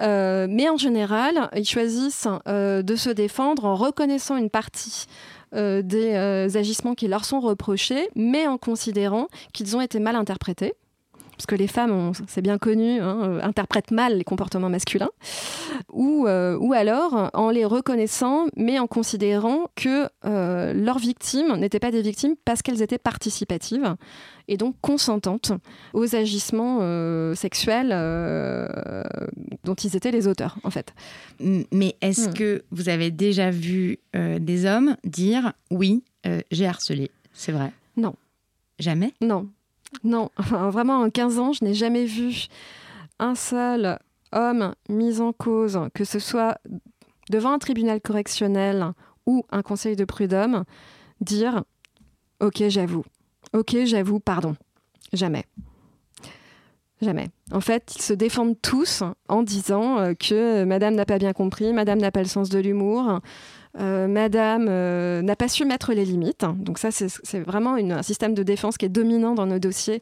Euh, 0.02 0.46
mais 0.48 0.70
en 0.70 0.78
général, 0.78 1.50
ils 1.56 1.66
choisissent 1.66 2.28
euh, 2.48 2.84
de 2.84 2.96
se 2.96 3.10
défendre 3.10 3.66
en 3.66 3.76
reconnaissant 3.76 4.38
une 4.38 4.52
partie 4.52 5.06
des 5.54 6.14
euh, 6.14 6.50
agissements 6.56 6.96
qui 6.96 7.08
leur 7.08 7.26
sont 7.26 7.40
reprochés, 7.40 8.10
mais 8.16 8.48
en 8.48 8.58
considérant 8.58 9.28
qu'ils 9.54 9.76
ont 9.76 9.82
été 9.82 10.00
mal 10.00 10.16
interprétés 10.16 10.74
parce 11.38 11.46
que 11.46 11.56
les 11.56 11.68
femmes, 11.68 12.12
c'est 12.28 12.42
bien 12.42 12.58
connu, 12.58 13.00
hein, 13.00 13.20
euh, 13.24 13.42
interprètent 13.42 13.92
mal 13.92 14.18
les 14.18 14.24
comportements 14.24 14.70
masculins, 14.70 15.10
ou, 15.92 16.28
ou 16.28 16.74
alors 16.74 17.30
en 17.34 17.50
les 17.50 17.66
reconnaissant, 17.66 18.48
mais 18.56 18.80
en 18.80 18.88
considérant 18.88 19.68
que 19.76 20.08
leurs 20.24 21.00
victimes 21.00 21.56
n'étaient 21.56 21.80
pas 21.80 21.92
des 21.92 22.02
victimes 22.02 22.36
parce 22.46 22.62
qu'elles 22.62 22.82
étaient 22.82 22.98
participatives 22.98 23.96
et 24.48 24.58
donc 24.58 24.76
consentantes 24.82 25.52
aux 25.94 26.16
agissements 26.16 26.80
euh, 26.82 27.36
sexuels 27.36 27.92
euh, 27.92 28.68
dont 29.64 29.76
ils 29.76 29.96
étaient 29.96 30.12
les 30.12 30.28
auteurs, 30.28 30.58
en 30.64 30.70
fait. 30.70 30.94
Mais 31.40 31.96
est-ce 32.02 32.30
hmm. 32.30 32.34
que 32.34 32.64
vous 32.72 32.90
avez 32.90 33.12
déjà 33.12 33.52
vu 33.52 34.00
euh, 34.16 34.40
des 34.40 34.66
hommes 34.66 34.96
dire 35.04 35.54
oui, 35.72 36.04
j'ai 36.52 36.66
harcelé 36.66 37.10
C'est 37.32 37.54
vrai? 37.54 37.72
Non. 37.96 38.14
Jamais? 38.80 39.14
Non. 39.22 39.48
Non. 40.04 40.30
vraiment, 40.38 41.02
en 41.02 41.10
15 41.10 41.40
ans, 41.40 41.54
je 41.54 41.64
n'ai 41.64 41.74
jamais 41.74 42.06
vu 42.06 42.48
un 43.20 43.36
seul 43.36 44.00
homme 44.32 44.74
mis 44.90 45.22
en 45.22 45.34
cause, 45.34 45.80
que 45.94 46.04
ce 46.04 46.20
soit 46.20 46.58
devant 47.30 47.52
un 47.52 47.60
tribunal 47.60 48.02
correctionnel 48.02 48.92
ou 49.26 49.46
un 49.52 49.62
conseil 49.62 49.96
de 49.96 50.06
prud'homme, 50.06 50.64
dire 51.22 51.64
Ok, 52.40 52.64
j'avoue. 52.68 53.04
Ok, 53.54 53.76
j'avoue, 53.86 54.20
pardon. 54.20 54.56
Jamais. 55.14 55.46
Jamais. 57.02 57.30
En 57.52 57.62
fait, 57.62 57.94
ils 57.96 58.02
se 58.02 58.14
défendent 58.14 58.60
tous 58.62 59.04
en 59.28 59.44
disant 59.44 60.00
euh, 60.00 60.14
que 60.14 60.64
Madame 60.64 60.96
n'a 60.96 61.06
pas 61.06 61.20
bien 61.20 61.34
compris, 61.34 61.72
Madame 61.74 62.00
n'a 62.00 62.12
pas 62.12 62.22
le 62.22 62.28
sens 62.28 62.50
de 62.50 62.60
l'humour, 62.60 63.22
euh, 63.80 64.08
Madame 64.08 64.68
euh, 64.70 65.22
n'a 65.22 65.36
pas 65.36 65.48
su 65.48 65.66
mettre 65.66 65.94
les 65.94 66.06
limites. 66.06 66.46
Donc 66.56 66.80
ça, 66.80 66.90
c'est 66.92 67.40
vraiment 67.40 67.76
un 67.76 68.04
système 68.04 68.34
de 68.34 68.44
défense 68.44 68.78
qui 68.78 68.86
est 68.86 68.90
dominant 68.90 69.36
dans 69.36 69.46
nos 69.46 69.60
dossiers. 69.60 70.02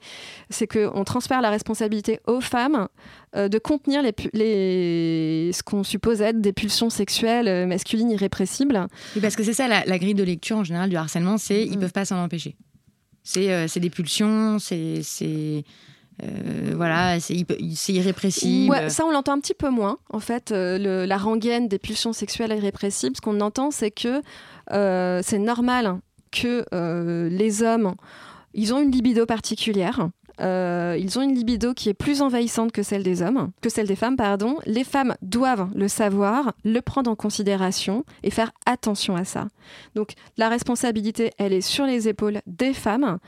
C'est 0.50 0.68
qu'on 0.68 1.04
transfère 1.04 1.42
la 1.42 1.50
responsabilité 1.50 2.20
aux 2.28 2.42
femmes 2.42 2.88
de 3.36 3.58
contenir 3.60 4.02
les, 4.02 5.52
ce 5.54 5.62
qu'on 5.62 5.84
suppose 5.84 6.22
être 6.22 6.40
des 6.40 6.54
pulsions 6.54 6.90
sexuelles 6.90 7.68
masculines 7.68 8.12
irrépressibles. 8.12 8.88
Parce 9.22 9.36
que 9.36 9.44
c'est 9.44 9.54
ça 9.54 9.68
la, 9.68 10.00
grille 10.00 10.14
de 10.14 10.24
lecture 10.24 10.58
en 10.58 10.64
général 10.64 10.90
du 10.90 10.96
harcèlement, 10.96 11.38
c'est 11.38 11.64
ils 11.64 11.72
ne 11.72 11.78
mm. 11.78 11.80
peuvent 11.80 11.92
pas 11.92 12.06
s'en 12.06 12.24
empêcher. 12.24 12.56
Euh, 13.38 13.66
c'est 13.68 13.80
des 13.80 13.90
pulsions, 13.90 14.60
c'est. 14.60 15.64
Euh, 16.24 16.74
voilà, 16.76 17.20
c'est 17.20 17.46
irrépressible. 17.90 18.90
ça, 18.90 19.06
on 19.06 19.12
l'entend 19.12 19.34
un 19.34 19.40
petit 19.40 19.54
peu 19.54 19.70
moins, 19.70 19.98
en 20.10 20.20
fait, 20.20 20.52
euh, 20.52 21.06
la 21.06 21.18
rengaine 21.18 21.68
des 21.68 21.80
pulsions 21.80 22.14
sexuelles 22.14 22.52
irrépressibles. 22.52 23.16
Ce 23.16 23.22
qu'on 23.22 23.42
entend, 23.42 23.72
c'est 23.72 23.92
que 23.92 24.22
c'est 24.70 25.40
normal 25.40 26.00
que 26.32 26.66
les 27.30 27.64
hommes, 27.64 27.96
ils 28.54 28.74
ont 28.74 28.82
une 28.82 28.92
libido 28.92 29.26
particulière. 29.26 30.10
Euh, 30.42 30.98
ils 31.00 31.18
ont 31.18 31.22
une 31.22 31.34
libido 31.34 31.74
qui 31.74 31.90
est 31.90 31.94
plus 31.94 32.22
envahissante 32.22 32.72
que 32.72 32.84
celle 32.84 33.04
des 33.04 33.22
hommes, 33.22 33.52
que 33.62 33.70
celle 33.70 33.88
des 33.88 33.96
femmes, 33.96 34.18
pardon. 34.18 34.58
Les 34.66 34.84
femmes 34.84 35.16
doivent 35.22 35.70
le 35.74 35.88
savoir, 35.88 36.54
le 36.64 36.82
prendre 36.82 37.10
en 37.10 37.16
considération 37.16 38.04
et 38.24 38.32
faire 38.32 38.52
attention 38.66 39.16
à 39.16 39.24
ça. 39.24 39.48
Donc 39.96 40.14
la 40.38 40.50
responsabilité, 40.50 41.32
elle 41.38 41.54
est 41.54 41.62
sur 41.62 41.86
les 41.86 42.08
épaules 42.08 42.42
des 42.48 42.74
femmes 42.74 43.20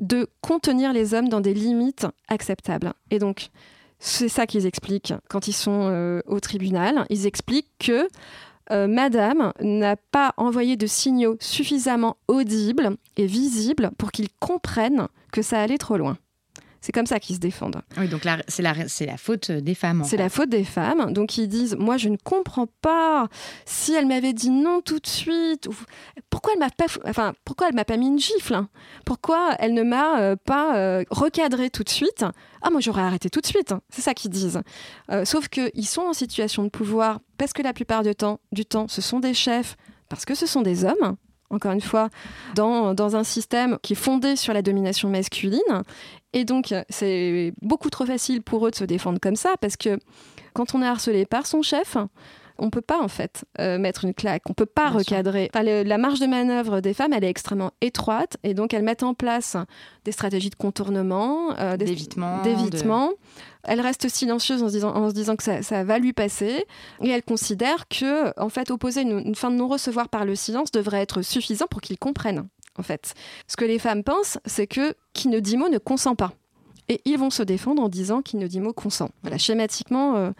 de 0.00 0.28
contenir 0.40 0.92
les 0.92 1.14
hommes 1.14 1.28
dans 1.28 1.40
des 1.40 1.54
limites 1.54 2.06
acceptables. 2.28 2.92
Et 3.10 3.18
donc 3.18 3.50
c'est 3.98 4.28
ça 4.28 4.46
qu'ils 4.46 4.66
expliquent 4.66 5.14
quand 5.28 5.48
ils 5.48 5.52
sont 5.52 5.88
euh, 5.90 6.20
au 6.26 6.40
tribunal. 6.40 7.04
Ils 7.10 7.26
expliquent 7.26 7.72
que 7.78 8.08
euh, 8.70 8.86
Madame 8.86 9.52
n'a 9.60 9.96
pas 9.96 10.34
envoyé 10.36 10.76
de 10.76 10.86
signaux 10.86 11.36
suffisamment 11.40 12.16
audibles 12.28 12.96
et 13.16 13.26
visibles 13.26 13.90
pour 13.98 14.12
qu'ils 14.12 14.28
comprennent 14.38 15.08
que 15.32 15.42
ça 15.42 15.60
allait 15.60 15.78
trop 15.78 15.96
loin. 15.96 16.16
C'est 16.80 16.92
comme 16.92 17.06
ça 17.06 17.18
qu'ils 17.18 17.36
se 17.36 17.40
défendent. 17.40 17.82
Oui, 17.96 18.08
donc 18.08 18.22
c'est 18.46 18.62
la, 18.62 18.74
la, 18.74 19.16
faute 19.16 19.50
des 19.50 19.74
femmes. 19.74 20.04
C'est 20.04 20.16
la 20.16 20.28
faute 20.28 20.48
des 20.48 20.64
femmes. 20.64 21.12
Donc 21.12 21.36
ils 21.36 21.48
disent, 21.48 21.76
moi 21.76 21.96
je 21.96 22.08
ne 22.08 22.16
comprends 22.16 22.68
pas 22.80 23.28
si 23.64 23.94
elle 23.94 24.06
m'avait 24.06 24.32
dit 24.32 24.50
non 24.50 24.80
tout 24.80 24.98
de 24.98 25.06
suite. 25.06 25.68
Pourquoi 26.30 26.52
elle 26.54 26.60
m'a 26.60 26.70
pas, 26.70 26.86
enfin 27.04 27.34
pourquoi 27.44 27.68
elle 27.68 27.74
m'a 27.74 27.84
pas 27.84 27.96
mis 27.96 28.06
une 28.06 28.18
gifle 28.18 28.54
hein? 28.54 28.68
Pourquoi 29.04 29.54
elle 29.58 29.74
ne 29.74 29.82
m'a 29.82 30.20
euh, 30.20 30.36
pas 30.36 30.76
euh, 30.76 31.04
recadré 31.10 31.70
tout 31.70 31.82
de 31.82 31.88
suite? 31.88 32.24
Ah 32.62 32.70
moi 32.70 32.80
j'aurais 32.80 33.02
arrêté 33.02 33.30
tout 33.30 33.40
de 33.40 33.46
suite. 33.46 33.72
Hein. 33.72 33.80
C'est 33.90 34.02
ça 34.02 34.14
qu'ils 34.14 34.30
disent. 34.30 34.60
Euh, 35.10 35.24
sauf 35.24 35.48
qu'ils 35.48 35.86
sont 35.86 36.02
en 36.02 36.12
situation 36.12 36.64
de 36.64 36.68
pouvoir 36.68 37.20
parce 37.38 37.52
que 37.52 37.62
la 37.62 37.72
plupart 37.72 38.02
du 38.02 38.14
temps, 38.14 38.40
du 38.52 38.64
temps, 38.64 38.88
ce 38.88 39.00
sont 39.00 39.20
des 39.20 39.34
chefs, 39.34 39.76
parce 40.08 40.24
que 40.24 40.34
ce 40.34 40.46
sont 40.46 40.62
des 40.62 40.84
hommes 40.84 41.16
encore 41.50 41.72
une 41.72 41.80
fois, 41.80 42.10
dans, 42.54 43.16
un 43.16 43.24
système 43.24 43.78
qui 43.82 43.94
est 43.94 43.96
fondé 43.96 44.36
sur 44.36 44.52
la 44.52 44.62
domination 44.62 45.08
masculine. 45.08 45.82
Et 46.32 46.44
donc, 46.44 46.74
c'est 46.88 47.54
beaucoup 47.62 47.90
trop 47.90 48.04
facile 48.04 48.42
pour 48.42 48.66
eux 48.66 48.70
de 48.70 48.76
se 48.76 48.84
défendre 48.84 49.18
comme 49.20 49.36
ça, 49.36 49.54
parce 49.60 49.76
que 49.76 49.98
quand 50.52 50.74
on 50.74 50.82
est 50.82 50.86
harcelé 50.86 51.24
par 51.24 51.46
son 51.46 51.62
chef, 51.62 51.96
on 52.58 52.70
peut 52.70 52.80
pas 52.80 53.00
en 53.00 53.08
fait 53.08 53.44
euh, 53.60 53.78
mettre 53.78 54.04
une 54.04 54.14
claque, 54.14 54.42
on 54.48 54.54
peut 54.54 54.66
pas 54.66 54.90
recadrer. 54.90 55.50
la 55.54 55.98
marge 55.98 56.20
de 56.20 56.26
manœuvre 56.26 56.80
des 56.80 56.94
femmes, 56.94 57.12
elle 57.12 57.24
est 57.24 57.30
extrêmement 57.30 57.72
étroite 57.80 58.36
et 58.42 58.54
donc 58.54 58.74
elles 58.74 58.82
mettent 58.82 59.02
en 59.02 59.14
place 59.14 59.56
des 60.04 60.12
stratégies 60.12 60.50
de 60.50 60.54
contournement, 60.54 61.56
euh, 61.58 61.76
d'évitement. 61.76 62.42
d'évitement. 62.42 63.12
Elle 63.64 63.80
reste 63.80 64.08
silencieuse 64.08 64.62
en 64.62 64.68
se 64.68 64.72
disant, 64.72 64.94
en 64.94 65.10
se 65.10 65.14
disant 65.14 65.36
que 65.36 65.42
ça, 65.42 65.84
va 65.84 65.98
lui 65.98 66.12
passer 66.12 66.64
et 67.02 67.08
elle 67.08 67.22
considère 67.22 67.88
que 67.88 68.32
en 68.40 68.48
fait 68.48 68.70
opposer 68.70 69.02
une, 69.02 69.18
une 69.18 69.34
fin 69.34 69.50
de 69.50 69.56
non-recevoir 69.56 70.08
par 70.08 70.24
le 70.24 70.34
silence 70.34 70.70
devrait 70.70 71.02
être 71.02 71.22
suffisant 71.22 71.66
pour 71.66 71.80
qu'ils 71.80 71.98
comprennent. 71.98 72.48
En 72.78 72.82
fait, 72.82 73.14
ce 73.48 73.56
que 73.56 73.64
les 73.64 73.78
femmes 73.78 74.04
pensent, 74.04 74.38
c'est 74.46 74.68
que 74.68 74.94
qui 75.12 75.28
ne 75.28 75.40
dit 75.40 75.56
mot 75.56 75.68
ne 75.68 75.78
consent 75.78 76.14
pas 76.14 76.32
et 76.88 77.00
ils 77.04 77.18
vont 77.18 77.30
se 77.30 77.42
défendre 77.42 77.82
en 77.82 77.88
disant 77.88 78.22
qu'il 78.22 78.38
ne 78.38 78.46
dit 78.46 78.60
mot 78.60 78.72
consent. 78.72 79.10
Voilà, 79.22 79.38
schématiquement. 79.38 80.16
Euh, 80.16 80.30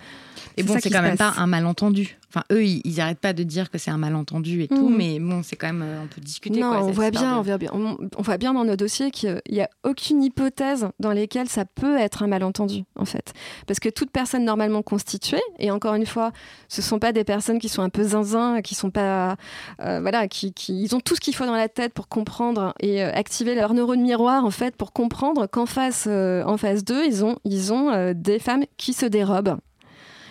et 0.57 0.63
bon, 0.63 0.77
c'est 0.81 0.91
quand 0.91 1.03
même 1.03 1.19
pas 1.19 1.35
un 1.37 1.47
malentendu. 1.47 2.19
Enfin, 2.31 2.45
eux, 2.53 2.63
ils 2.63 2.97
n'arrêtent 2.97 3.21
pas 3.21 3.33
de 3.33 3.43
dire 3.43 3.71
que 3.71 3.79
c'est 3.79 3.91
un 3.91 3.97
malentendu 3.97 4.63
et 4.63 4.69
tout, 4.69 4.91
mhm. 4.91 4.97
mais 4.97 5.19
bon, 5.19 5.43
c'est 5.43 5.57
quand 5.57 5.69
même, 5.69 5.83
euh, 5.83 6.03
on 6.03 6.07
peut 6.09 6.21
discuter. 6.21 6.61
Non, 6.61 6.73
on, 6.73 6.91
voit 6.91 7.11
bien, 7.11 7.39
on, 7.39 7.43
voit 7.43 7.57
bien, 7.57 7.71
on, 7.73 8.23
voit 8.23 8.37
bien 8.37 8.53
dans 8.53 8.65
nos 8.65 8.77
dossiers 8.77 9.11
qu'il 9.11 9.41
n'y 9.51 9.63
a 9.63 9.71
aucune 9.83 10.23
hypothèse 10.23 10.89
dans 11.01 11.13
lesquelles 11.13 11.49
ça 11.49 11.65
peut 11.65 11.97
être 11.97 12.23
un 12.23 12.27
malentendu, 12.27 12.85
en 12.97 13.07
fait. 13.07 13.33
Parce 13.67 13.81
que 13.81 13.89
toute 13.89 14.11
personne 14.11 14.45
normalement 14.45 14.83
constituée, 14.83 15.41
et 15.59 15.71
encore 15.71 15.95
une 15.95 16.05
fois, 16.05 16.33
ce 16.69 16.83
ne 16.83 16.85
sont 16.85 16.99
pas 16.99 17.13
des 17.13 17.25
personnes 17.25 17.59
qui 17.59 17.71
sont 17.71 17.81
un 17.81 17.89
peu 17.89 18.03
zinzin, 18.03 18.61
qui 18.61 18.75
sont 18.75 18.91
pas. 18.91 19.37
Euh, 19.81 20.01
voilà, 20.03 20.29
qui, 20.29 20.53
qui, 20.53 20.83
ils 20.83 20.95
ont 20.95 21.01
tout 21.01 21.15
ce 21.15 21.21
qu'il 21.21 21.35
faut 21.35 21.47
dans 21.47 21.57
la 21.57 21.71
tête 21.71 21.95
pour 21.95 22.09
comprendre 22.09 22.75
et 22.81 23.03
euh, 23.03 23.11
activer 23.15 23.55
leur 23.55 23.73
neurone 23.73 24.03
miroir, 24.03 24.45
en 24.45 24.51
fait, 24.51 24.77
pour 24.77 24.93
comprendre 24.93 25.47
qu'en 25.47 25.67
face, 25.67 26.07
en 26.07 26.57
face 26.59 26.85
d'eux, 26.85 27.07
ils 27.07 27.25
ont, 27.25 27.37
ils 27.45 27.73
ont 27.73 28.13
des 28.15 28.39
femmes 28.39 28.65
qui 28.77 28.93
se 28.93 29.07
dérobent 29.07 29.57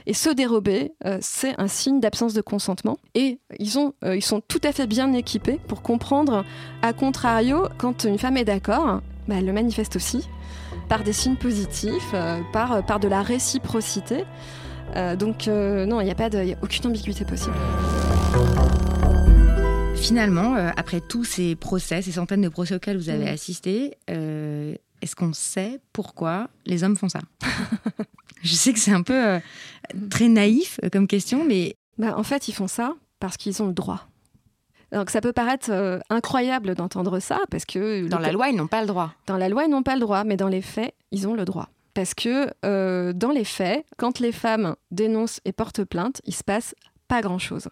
et 0.07 0.13
se 0.13 0.29
dérober, 0.29 0.93
euh, 1.05 1.17
c'est 1.21 1.59
un 1.59 1.67
signe 1.67 1.99
d'absence 1.99 2.33
de 2.33 2.39
consentement. 2.39 2.97
Et 3.13 3.39
ils, 3.59 3.77
ont, 3.77 3.93
euh, 4.05 4.15
ils 4.15 4.23
sont 4.23 4.39
tout 4.39 4.61
à 4.63 4.71
fait 4.71 4.87
bien 4.87 5.11
équipés 5.11 5.59
pour 5.67 5.81
comprendre, 5.81 6.45
à 6.81 6.93
contrario, 6.93 7.67
quand 7.77 8.05
une 8.05 8.17
femme 8.17 8.37
est 8.37 8.45
d'accord, 8.45 9.01
bah, 9.27 9.35
elle 9.37 9.45
le 9.45 9.51
manifeste 9.51 9.97
aussi 9.97 10.27
par 10.87 11.03
des 11.03 11.11
signes 11.11 11.35
positifs, 11.35 12.11
euh, 12.13 12.39
par, 12.53 12.85
par 12.85 13.01
de 13.01 13.09
la 13.09 13.21
réciprocité. 13.21 14.23
donc 15.19 15.47
non, 15.47 15.99
il 15.99 16.05
n'y 16.05 16.11
a, 16.11 16.15
pas 16.15 16.27
a 16.27 16.43
aucune 16.63 16.87
ambiguïté 16.87 17.25
possible. 17.25 17.55
Finalement, 19.95 20.55
après 20.77 21.01
tous 21.01 21.25
ces 21.25 21.55
procès, 21.55 22.01
ces 22.01 22.13
centaines 22.13 22.41
de 22.41 22.49
procès 22.49 22.75
auxquels 22.75 22.97
vous 22.97 23.09
avez 23.09 23.25
mm. 23.25 23.33
assisté, 23.33 23.97
est-ce 24.07 25.15
qu'on 25.17 25.33
sait 25.33 25.81
pourquoi 25.91 26.47
les 26.65 26.85
hommes 26.85 26.95
font 26.95 27.09
ça? 27.09 27.19
Je 28.43 28.53
sais 28.53 28.71
que 28.71 28.79
c'est 28.79 28.93
un 28.93 29.01
peu 29.01 29.39
très 30.09 30.27
naïf 30.27 30.79
euh, 30.83 30.89
comme 30.89 31.07
question, 31.07 31.43
mais... 31.43 31.75
Bah, 31.97 32.17
en 32.17 32.23
fait, 32.23 32.47
ils 32.47 32.53
font 32.53 32.67
ça 32.67 32.95
parce 33.19 33.37
qu'ils 33.37 33.61
ont 33.61 33.67
le 33.67 33.73
droit. 33.73 34.07
Donc 34.91 35.09
ça 35.09 35.19
peut 35.19 35.33
paraître 35.33 35.69
euh, 35.71 35.99
incroyable 36.09 36.75
d'entendre 36.75 37.19
ça, 37.19 37.39
parce 37.49 37.65
que... 37.65 38.07
Dans 38.07 38.19
la 38.19 38.31
loi, 38.31 38.49
ils 38.49 38.55
n'ont 38.55 38.67
pas 38.67 38.81
le 38.81 38.87
droit. 38.87 39.13
Dans 39.25 39.37
la 39.37 39.49
loi, 39.49 39.65
ils 39.65 39.69
n'ont 39.69 39.83
pas 39.83 39.95
le 39.95 40.01
droit, 40.01 40.23
mais 40.23 40.37
dans 40.37 40.47
les 40.47 40.61
faits, 40.61 40.93
ils 41.11 41.27
ont 41.27 41.33
le 41.33 41.45
droit. 41.45 41.69
Parce 41.93 42.13
que 42.13 42.53
dans 43.11 43.31
les 43.31 43.43
faits, 43.43 43.83
quand 43.97 44.19
les 44.19 44.31
femmes 44.31 44.75
dénoncent 44.91 45.41
et 45.45 45.51
portent 45.51 45.83
plainte, 45.83 46.21
il 46.25 46.35
se 46.35 46.43
passe 46.43 46.75
pas 47.07 47.21
grand-chose. 47.21 47.69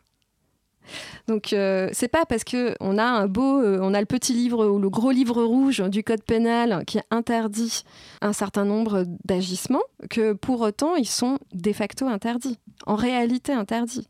Donc 1.27 1.53
euh, 1.53 1.89
c'est 1.93 2.07
pas 2.07 2.25
parce 2.25 2.43
que 2.43 2.75
on 2.79 2.97
a 2.97 3.03
un 3.03 3.27
beau, 3.27 3.61
euh, 3.61 3.79
on 3.81 3.93
a 3.93 3.99
le 3.99 4.05
petit 4.05 4.33
livre 4.33 4.65
ou 4.65 4.79
le 4.79 4.89
gros 4.89 5.11
livre 5.11 5.43
rouge 5.43 5.81
du 5.89 6.03
code 6.03 6.23
pénal 6.23 6.83
qui 6.85 6.99
interdit 7.11 7.83
un 8.21 8.33
certain 8.33 8.65
nombre 8.65 9.05
d'agissements 9.25 9.83
que 10.09 10.33
pour 10.33 10.61
autant 10.61 10.95
ils 10.95 11.07
sont 11.07 11.37
de 11.53 11.73
facto 11.73 12.07
interdits, 12.07 12.59
en 12.85 12.95
réalité 12.95 13.53
interdits. 13.53 14.07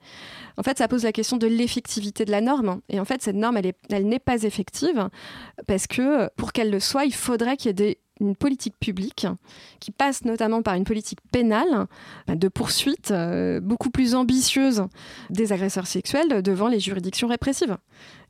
En 0.57 0.63
fait, 0.63 0.77
ça 0.77 0.87
pose 0.87 1.03
la 1.03 1.11
question 1.11 1.37
de 1.37 1.47
l'effectivité 1.47 2.23
de 2.23 2.31
la 2.31 2.41
norme. 2.41 2.79
Et 2.89 2.99
en 2.99 3.05
fait, 3.05 3.21
cette 3.21 3.35
norme, 3.35 3.59
elle 3.89 4.07
n'est 4.07 4.19
pas 4.19 4.43
effective 4.43 5.09
parce 5.67 5.87
que 5.87 6.29
pour 6.37 6.53
qu'elle 6.53 6.71
le 6.71 6.79
soit, 6.79 7.05
il 7.05 7.13
faudrait 7.13 7.57
qu'il 7.57 7.67
y 7.67 7.71
ait 7.71 7.73
des 7.73 7.97
une 8.21 8.35
politique 8.35 8.75
publique 8.79 9.27
qui 9.79 9.91
passe 9.91 10.23
notamment 10.25 10.61
par 10.61 10.75
une 10.75 10.83
politique 10.83 11.19
pénale 11.31 11.87
de 12.27 12.47
poursuite 12.47 13.11
euh, 13.11 13.59
beaucoup 13.59 13.89
plus 13.89 14.15
ambitieuse 14.15 14.83
des 15.29 15.51
agresseurs 15.51 15.87
sexuels 15.87 16.41
devant 16.41 16.67
les 16.67 16.79
juridictions 16.79 17.27
répressives. 17.27 17.77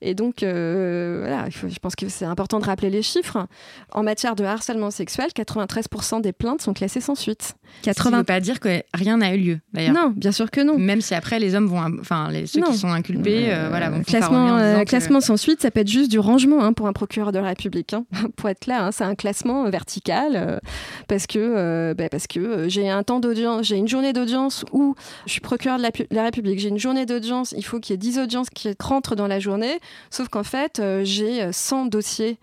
Et 0.02 0.14
donc, 0.14 0.44
euh, 0.44 1.20
voilà, 1.22 1.50
je 1.50 1.80
pense 1.80 1.96
que 1.96 2.10
c'est 2.10 2.26
important 2.26 2.60
de 2.60 2.66
rappeler 2.66 2.90
les 2.90 3.02
chiffres. 3.02 3.48
En 3.92 4.04
matière 4.04 4.36
de 4.36 4.44
harcèlement 4.44 4.92
sexuel, 4.92 5.30
93% 5.36 6.22
des 6.22 6.34
plaintes 6.34 6.62
sont 6.62 6.74
classées 6.74 7.02
sans 7.02 7.16
suite. 7.16 7.56
80... 7.84 8.04
Ça 8.04 8.12
ne 8.12 8.18
veut 8.18 8.24
pas 8.24 8.40
dire 8.40 8.60
que 8.60 8.82
rien 8.94 9.18
n'a 9.18 9.36
eu 9.36 9.40
lieu, 9.40 9.60
d'ailleurs. 9.74 9.94
Non, 9.94 10.14
bien 10.16 10.32
sûr 10.32 10.52
que 10.52 10.62
non. 10.62 10.78
Même 10.78 11.02
si 11.02 11.16
après, 11.16 11.40
les 11.40 11.56
hommes 11.56 11.68
vont... 11.68 11.82
Enfin, 12.00 12.30
les, 12.32 12.46
ceux 12.46 12.62
qui 12.62 12.78
sont 12.78 12.90
inculpés, 12.90 13.54
euh, 13.54 13.70
voilà, 13.70 13.90
vont 13.90 14.02
classement, 14.04 14.58
euh, 14.58 14.84
classement 14.84 15.22
sans 15.22 15.38
suite, 15.38 15.62
ça 15.62 15.72
peut 15.72 15.82
être 15.82 15.90
juste 15.90 16.12
du 16.12 16.20
rangement 16.20 16.64
hein, 16.64 16.74
pour 16.74 16.88
un 16.88 16.94
procureur 16.94 17.32
de 17.32 17.40
la 17.40 17.48
République. 17.48 17.94
Hein. 17.94 18.06
pour 18.36 18.50
être 18.50 18.60
clair, 18.60 18.84
hein, 18.84 18.92
c'est 18.92 19.04
un 19.04 19.16
classement 19.16 19.70
vertical 19.70 20.60
parce 21.08 21.28
que, 21.28 21.94
bah, 21.94 22.10
parce 22.10 22.28
que 22.28 22.68
j'ai 22.70 22.90
un 22.90 23.04
temps 23.04 23.20
d'audience, 23.20 23.66
j'ai 23.66 23.78
une 23.78 23.88
journée 23.88 24.14
d'audience 24.14 24.66
où 24.72 24.96
je 25.26 25.32
suis 25.32 25.42
procureur 25.42 25.78
de 25.78 25.84
la, 25.84 25.92
la 26.12 26.24
République, 26.24 26.60
j'ai 26.60 26.70
une 26.70 26.80
journée 26.80 27.06
d'audience, 27.06 27.54
il 27.58 27.64
faut 27.64 27.80
qu'il 27.80 27.94
y 27.94 27.96
ait 27.96 27.98
10 27.98 28.20
audiences 28.20 28.50
qui 28.50 28.74
rentrent 28.80 29.16
dans 29.16 29.28
la 29.28 29.40
journée. 29.40 29.80
Sauf 30.10 30.30
qu'en 30.30 30.44
fait, 30.44 30.80
euh, 30.80 31.02
j'ai 31.04 31.52
100 31.52 31.88
dossiers 31.88 32.40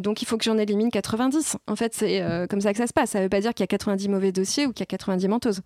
donc 0.00 0.22
il 0.22 0.24
faut 0.24 0.36
que 0.36 0.44
j'en 0.44 0.58
élimine 0.58 0.90
90. 0.90 1.56
En 1.68 1.76
fait, 1.76 1.94
c'est 1.94 2.20
euh, 2.20 2.46
comme 2.46 2.60
ça 2.60 2.72
que 2.72 2.78
ça 2.78 2.86
se 2.86 2.92
passe. 2.92 3.10
Ça 3.10 3.20
ne 3.20 3.24
veut 3.24 3.28
pas 3.28 3.40
dire 3.40 3.54
qu'il 3.54 3.62
y 3.62 3.64
a 3.64 3.68
90 3.68 4.08
mauvais 4.08 4.32
dossiers 4.32 4.66
ou 4.66 4.72
qu'il 4.72 4.80
y 4.80 4.82
a 4.82 4.86
90 4.86 5.28
menteuses. 5.28 5.60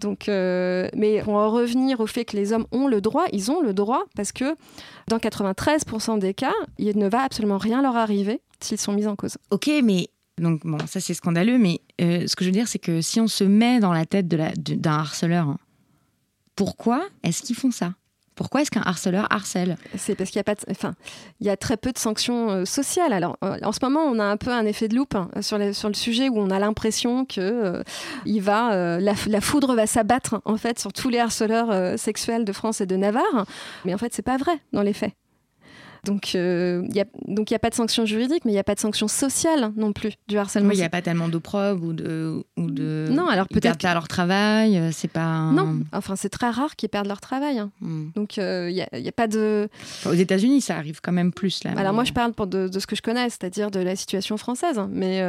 Donc, 0.00 0.28
euh, 0.28 0.88
mais 0.94 1.22
pour 1.22 1.34
en 1.34 1.50
revenir 1.50 2.00
au 2.00 2.06
fait 2.06 2.24
que 2.24 2.36
les 2.36 2.52
hommes 2.52 2.66
ont 2.72 2.88
le 2.88 3.00
droit, 3.00 3.24
ils 3.32 3.50
ont 3.50 3.62
le 3.62 3.72
droit 3.72 4.04
parce 4.16 4.32
que 4.32 4.54
dans 5.08 5.16
93% 5.16 6.18
des 6.18 6.34
cas, 6.34 6.52
il 6.78 6.98
ne 6.98 7.08
va 7.08 7.22
absolument 7.22 7.58
rien 7.58 7.80
leur 7.80 7.96
arriver 7.96 8.42
s'ils 8.60 8.78
sont 8.78 8.92
mis 8.92 9.06
en 9.06 9.16
cause. 9.16 9.38
Ok, 9.50 9.70
mais 9.82 10.08
donc 10.38 10.60
bon, 10.64 10.78
ça 10.86 11.00
c'est 11.00 11.14
scandaleux, 11.14 11.58
mais 11.58 11.80
ce 11.98 12.36
que 12.36 12.44
je 12.44 12.50
veux 12.50 12.54
dire, 12.54 12.68
c'est 12.68 12.78
que 12.78 13.00
si 13.00 13.20
on 13.20 13.28
se 13.28 13.44
met 13.44 13.80
dans 13.80 13.92
la 13.92 14.04
tête 14.04 14.28
d'un 14.28 14.92
harceleur, 14.92 15.48
hein, 15.48 15.58
pourquoi 16.56 17.02
est-ce 17.22 17.42
qu'ils 17.42 17.56
font 17.56 17.70
ça? 17.70 17.94
Pourquoi 18.34 18.62
est-ce 18.62 18.70
qu'un 18.70 18.82
harceleur 18.82 19.26
harcèle 19.30 19.76
C'est 19.96 20.14
parce 20.14 20.30
qu'il 20.30 20.38
y 20.38 20.40
a 20.40 20.44
pas, 20.44 20.54
enfin, 20.70 20.94
il 21.40 21.46
y 21.46 21.50
a 21.50 21.56
très 21.56 21.76
peu 21.76 21.92
de 21.92 21.98
sanctions 21.98 22.50
euh, 22.50 22.64
sociales. 22.64 23.12
Alors, 23.12 23.36
euh, 23.44 23.58
en 23.62 23.72
ce 23.72 23.78
moment, 23.82 24.00
on 24.00 24.18
a 24.18 24.24
un 24.24 24.36
peu 24.36 24.50
un 24.50 24.66
effet 24.66 24.88
de 24.88 24.96
loupe 24.96 25.14
hein, 25.14 25.30
sur, 25.40 25.58
sur 25.74 25.88
le 25.88 25.94
sujet 25.94 26.28
où 26.28 26.38
on 26.38 26.50
a 26.50 26.58
l'impression 26.58 27.24
que 27.24 27.40
euh, 27.40 27.82
il 28.26 28.40
va, 28.40 28.98
la, 28.98 29.14
la, 29.26 29.40
foudre 29.40 29.74
va 29.74 29.86
s'abattre 29.86 30.40
en 30.44 30.56
fait 30.56 30.78
sur 30.78 30.92
tous 30.92 31.08
les 31.08 31.18
harceleurs 31.18 31.98
sexuels 31.98 32.44
de 32.44 32.52
France 32.52 32.80
et 32.80 32.86
de 32.86 32.96
Navarre. 32.96 33.46
Mais 33.84 33.94
en 33.94 33.98
fait, 33.98 34.12
c'est 34.14 34.22
pas 34.22 34.36
vrai 34.36 34.58
dans 34.72 34.82
les 34.82 34.92
faits. 34.92 35.12
Donc, 36.04 36.34
il 36.34 36.40
euh, 36.40 36.82
n'y 36.82 37.00
a, 37.00 37.04
donc 37.26 37.50
a 37.52 37.58
pas 37.58 37.70
de 37.70 37.74
sanction 37.74 38.04
juridique, 38.04 38.44
mais 38.44 38.50
il 38.50 38.54
n'y 38.54 38.60
a 38.60 38.64
pas 38.64 38.74
de 38.74 38.80
sanction 38.80 39.08
sociale 39.08 39.72
non 39.76 39.92
plus 39.92 40.12
du 40.28 40.36
harcèlement. 40.36 40.70
Il 40.72 40.76
n'y 40.76 40.82
a 40.82 40.90
pas 40.90 41.02
tellement 41.02 41.28
d'opprobre 41.28 41.84
ou 41.84 41.92
de, 41.92 42.44
ou 42.56 42.70
de. 42.70 43.08
Non, 43.10 43.26
alors 43.26 43.48
peut-être. 43.48 43.78
Ils 43.82 43.94
leur 43.94 44.08
travail, 44.08 44.76
euh, 44.76 44.90
c'est 44.92 45.08
pas. 45.08 45.50
Non, 45.52 45.80
enfin, 45.92 46.16
c'est 46.16 46.28
très 46.28 46.50
rare 46.50 46.76
qu'ils 46.76 46.88
perdent 46.88 47.06
leur 47.06 47.20
travail. 47.20 47.58
Hein. 47.58 47.70
Hmm. 47.80 48.08
Donc, 48.14 48.36
il 48.36 48.42
euh, 48.42 48.70
n'y 48.70 48.80
a, 48.82 48.88
a, 48.92 49.12
pas 49.12 49.28
de. 49.28 49.68
aux 50.06 50.12
États-Unis, 50.14 50.60
ça 50.60 50.76
arrive 50.76 51.00
quand 51.02 51.12
même 51.12 51.32
plus 51.32 51.64
là. 51.64 51.72
Alors, 51.76 51.92
moi, 51.92 52.04
je 52.04 52.12
parle 52.12 52.32
pour 52.32 52.46
de, 52.46 52.68
de, 52.68 52.78
ce 52.78 52.86
que 52.86 52.96
je 52.96 53.02
connais, 53.02 53.30
c'est-à-dire 53.30 53.70
de 53.70 53.80
la 53.80 53.96
situation 53.96 54.36
française. 54.36 54.80
Mais 54.90 55.22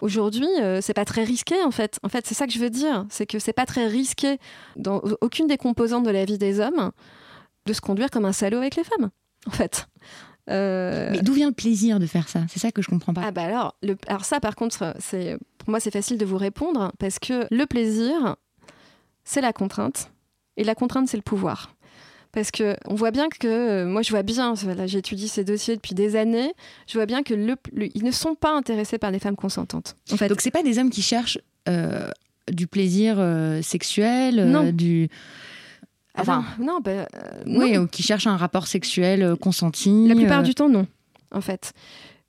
aujourd'hui, 0.00 0.48
c'est 0.80 0.94
pas 0.94 1.04
très 1.04 1.24
risqué, 1.24 1.56
en 1.64 1.70
fait. 1.70 1.98
En 2.02 2.08
fait, 2.08 2.26
c'est 2.26 2.34
ça 2.34 2.46
que 2.46 2.52
je 2.52 2.58
veux 2.58 2.70
dire. 2.70 3.06
C'est 3.10 3.26
que 3.26 3.38
c'est 3.38 3.52
pas 3.52 3.66
très 3.66 3.86
risqué 3.86 4.38
dans 4.76 5.02
aucune 5.20 5.46
des 5.46 5.56
composantes 5.56 6.04
de 6.04 6.10
la 6.10 6.24
vie 6.24 6.38
des 6.38 6.60
hommes 6.60 6.90
de 7.66 7.72
se 7.72 7.80
conduire 7.80 8.10
comme 8.10 8.24
un 8.24 8.32
salaud 8.32 8.58
avec 8.58 8.76
les 8.76 8.84
femmes 8.84 9.10
en 9.46 9.50
fait. 9.50 9.86
Euh, 10.48 11.08
Mais 11.10 11.22
d'où 11.22 11.32
vient 11.32 11.48
le 11.48 11.54
plaisir 11.54 11.98
de 11.98 12.06
faire 12.06 12.28
ça? 12.28 12.40
C'est 12.48 12.60
ça 12.60 12.70
que 12.70 12.80
je 12.82 12.88
comprends 12.88 13.12
pas. 13.12 13.22
Ah 13.24 13.30
bah 13.32 13.42
alors, 13.42 13.74
le... 13.82 13.96
alors 14.06 14.24
ça 14.24 14.38
par 14.38 14.54
contre, 14.54 14.94
c'est 15.00 15.36
pour 15.58 15.70
moi 15.70 15.80
c'est 15.80 15.90
facile 15.90 16.18
de 16.18 16.24
vous 16.24 16.36
répondre 16.38 16.92
parce 16.98 17.18
que 17.18 17.46
le 17.50 17.66
plaisir, 17.66 18.36
c'est 19.24 19.40
la 19.40 19.52
contrainte 19.52 20.12
et 20.56 20.64
la 20.64 20.74
contrainte 20.74 21.08
c'est 21.08 21.16
le 21.16 21.22
pouvoir. 21.22 21.72
Parce 22.32 22.50
que 22.50 22.76
on 22.86 22.94
voit 22.94 23.12
bien 23.12 23.28
que, 23.28 23.46
euh, 23.46 23.86
moi 23.86 24.02
je 24.02 24.10
vois 24.10 24.22
bien, 24.22 24.54
là 24.76 24.86
j'étudie 24.86 25.26
ces 25.26 25.42
dossiers 25.42 25.74
depuis 25.74 25.94
des 25.94 26.16
années, 26.16 26.52
je 26.86 26.94
vois 26.98 27.06
bien 27.06 27.22
que 27.22 27.34
le, 27.34 27.56
ils 27.94 28.04
ne 28.04 28.10
sont 28.10 28.34
pas 28.34 28.52
intéressés 28.54 28.98
par 28.98 29.10
les 29.10 29.18
femmes 29.18 29.36
consentantes. 29.36 29.96
En 30.12 30.16
fait. 30.16 30.28
Donc 30.28 30.40
c'est 30.42 30.50
pas 30.50 30.62
des 30.62 30.78
hommes 30.78 30.90
qui 30.90 31.02
cherchent 31.02 31.38
euh, 31.68 32.10
du 32.52 32.66
plaisir 32.66 33.16
euh, 33.18 33.62
sexuel, 33.62 34.44
Non. 34.48 34.70
du... 34.70 35.08
Ah 36.16 36.22
Enfin, 36.22 36.44
non, 36.58 36.66
non, 36.66 36.80
bah, 36.80 36.90
euh, 36.90 37.06
oui, 37.46 37.72
non. 37.72 37.82
ou 37.82 37.86
qui 37.86 38.02
cherchent 38.02 38.26
un 38.26 38.36
rapport 38.36 38.66
sexuel 38.66 39.22
euh, 39.22 39.36
consenti. 39.36 40.08
la 40.08 40.14
plupart 40.14 40.40
euh, 40.40 40.42
du 40.44 40.54
temps 40.54 40.68
non, 40.68 40.86
en 41.30 41.40
fait. 41.40 41.72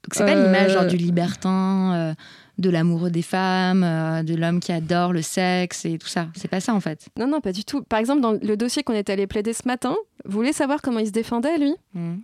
Donc 0.03 0.13
c'est 0.13 0.25
pas 0.25 0.35
l'image 0.35 0.87
du 0.87 0.97
libertin, 0.97 2.15
de 2.57 2.69
l'amoureux 2.69 3.11
des 3.11 3.21
femmes, 3.21 3.83
euh, 3.83 4.23
de 4.23 4.35
l'homme 4.35 4.59
qui 4.59 4.71
adore 4.71 5.13
le 5.13 5.21
sexe 5.21 5.85
et 5.85 5.97
tout 5.97 6.07
ça. 6.07 6.27
C'est 6.35 6.47
pas 6.47 6.59
ça 6.59 6.73
en 6.73 6.79
fait. 6.79 7.07
Non, 7.17 7.27
non, 7.27 7.41
pas 7.41 7.51
du 7.51 7.63
tout. 7.63 7.83
Par 7.83 7.99
exemple, 7.99 8.21
dans 8.21 8.31
le 8.33 8.57
dossier 8.57 8.83
qu'on 8.83 8.93
est 8.93 9.09
allé 9.09 9.27
plaider 9.27 9.53
ce 9.53 9.67
matin, 9.67 9.95
vous 10.25 10.37
voulez 10.37 10.53
savoir 10.53 10.81
comment 10.81 10.99
il 10.99 11.07
se 11.07 11.11
défendait, 11.11 11.57
lui? 11.57 11.75
Mhm. 11.93 12.21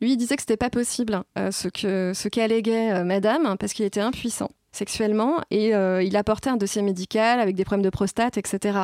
Lui, 0.00 0.12
il 0.12 0.16
disait 0.16 0.36
que 0.36 0.42
c'était 0.42 0.56
pas 0.56 0.70
possible 0.70 1.22
ce 1.50 1.68
que 1.68 2.12
ce 2.14 2.28
qu'alléguait 2.28 2.92
euh, 2.92 3.04
Madame 3.04 3.56
parce 3.58 3.72
qu'il 3.72 3.84
était 3.84 4.00
impuissant 4.00 4.50
sexuellement 4.76 5.40
et 5.50 5.74
euh, 5.74 6.02
il 6.02 6.16
apportait 6.16 6.50
un 6.50 6.56
dossier 6.56 6.82
médical 6.82 7.40
avec 7.40 7.56
des 7.56 7.64
problèmes 7.64 7.84
de 7.84 7.90
prostate, 7.90 8.38
etc. 8.38 8.78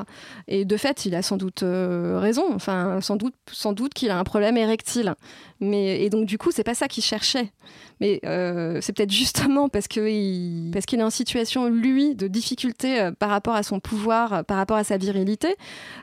Et 0.48 0.64
de 0.64 0.76
fait, 0.76 1.04
il 1.06 1.14
a 1.14 1.22
sans 1.22 1.36
doute 1.36 1.62
euh, 1.62 2.18
raison. 2.18 2.44
Enfin, 2.54 3.00
sans 3.00 3.16
doute, 3.16 3.34
sans 3.50 3.72
doute 3.72 3.94
qu'il 3.94 4.10
a 4.10 4.18
un 4.18 4.24
problème 4.24 4.56
érectile. 4.56 5.14
Mais 5.60 6.02
et 6.02 6.10
donc 6.10 6.26
du 6.26 6.38
coup, 6.38 6.50
c'est 6.50 6.64
pas 6.64 6.74
ça 6.74 6.88
qu'il 6.88 7.04
cherchait. 7.04 7.52
Mais 8.00 8.20
euh, 8.26 8.78
c'est 8.80 8.92
peut-être 8.92 9.12
justement 9.12 9.68
parce 9.68 9.86
que 9.86 10.72
parce 10.72 10.86
qu'il 10.86 10.98
est 10.98 11.04
en 11.04 11.10
situation 11.10 11.68
lui 11.68 12.16
de 12.16 12.26
difficulté 12.26 13.10
par 13.20 13.30
rapport 13.30 13.54
à 13.54 13.62
son 13.62 13.78
pouvoir, 13.78 14.44
par 14.44 14.56
rapport 14.56 14.76
à 14.76 14.82
sa 14.82 14.96
virilité, 14.96 15.54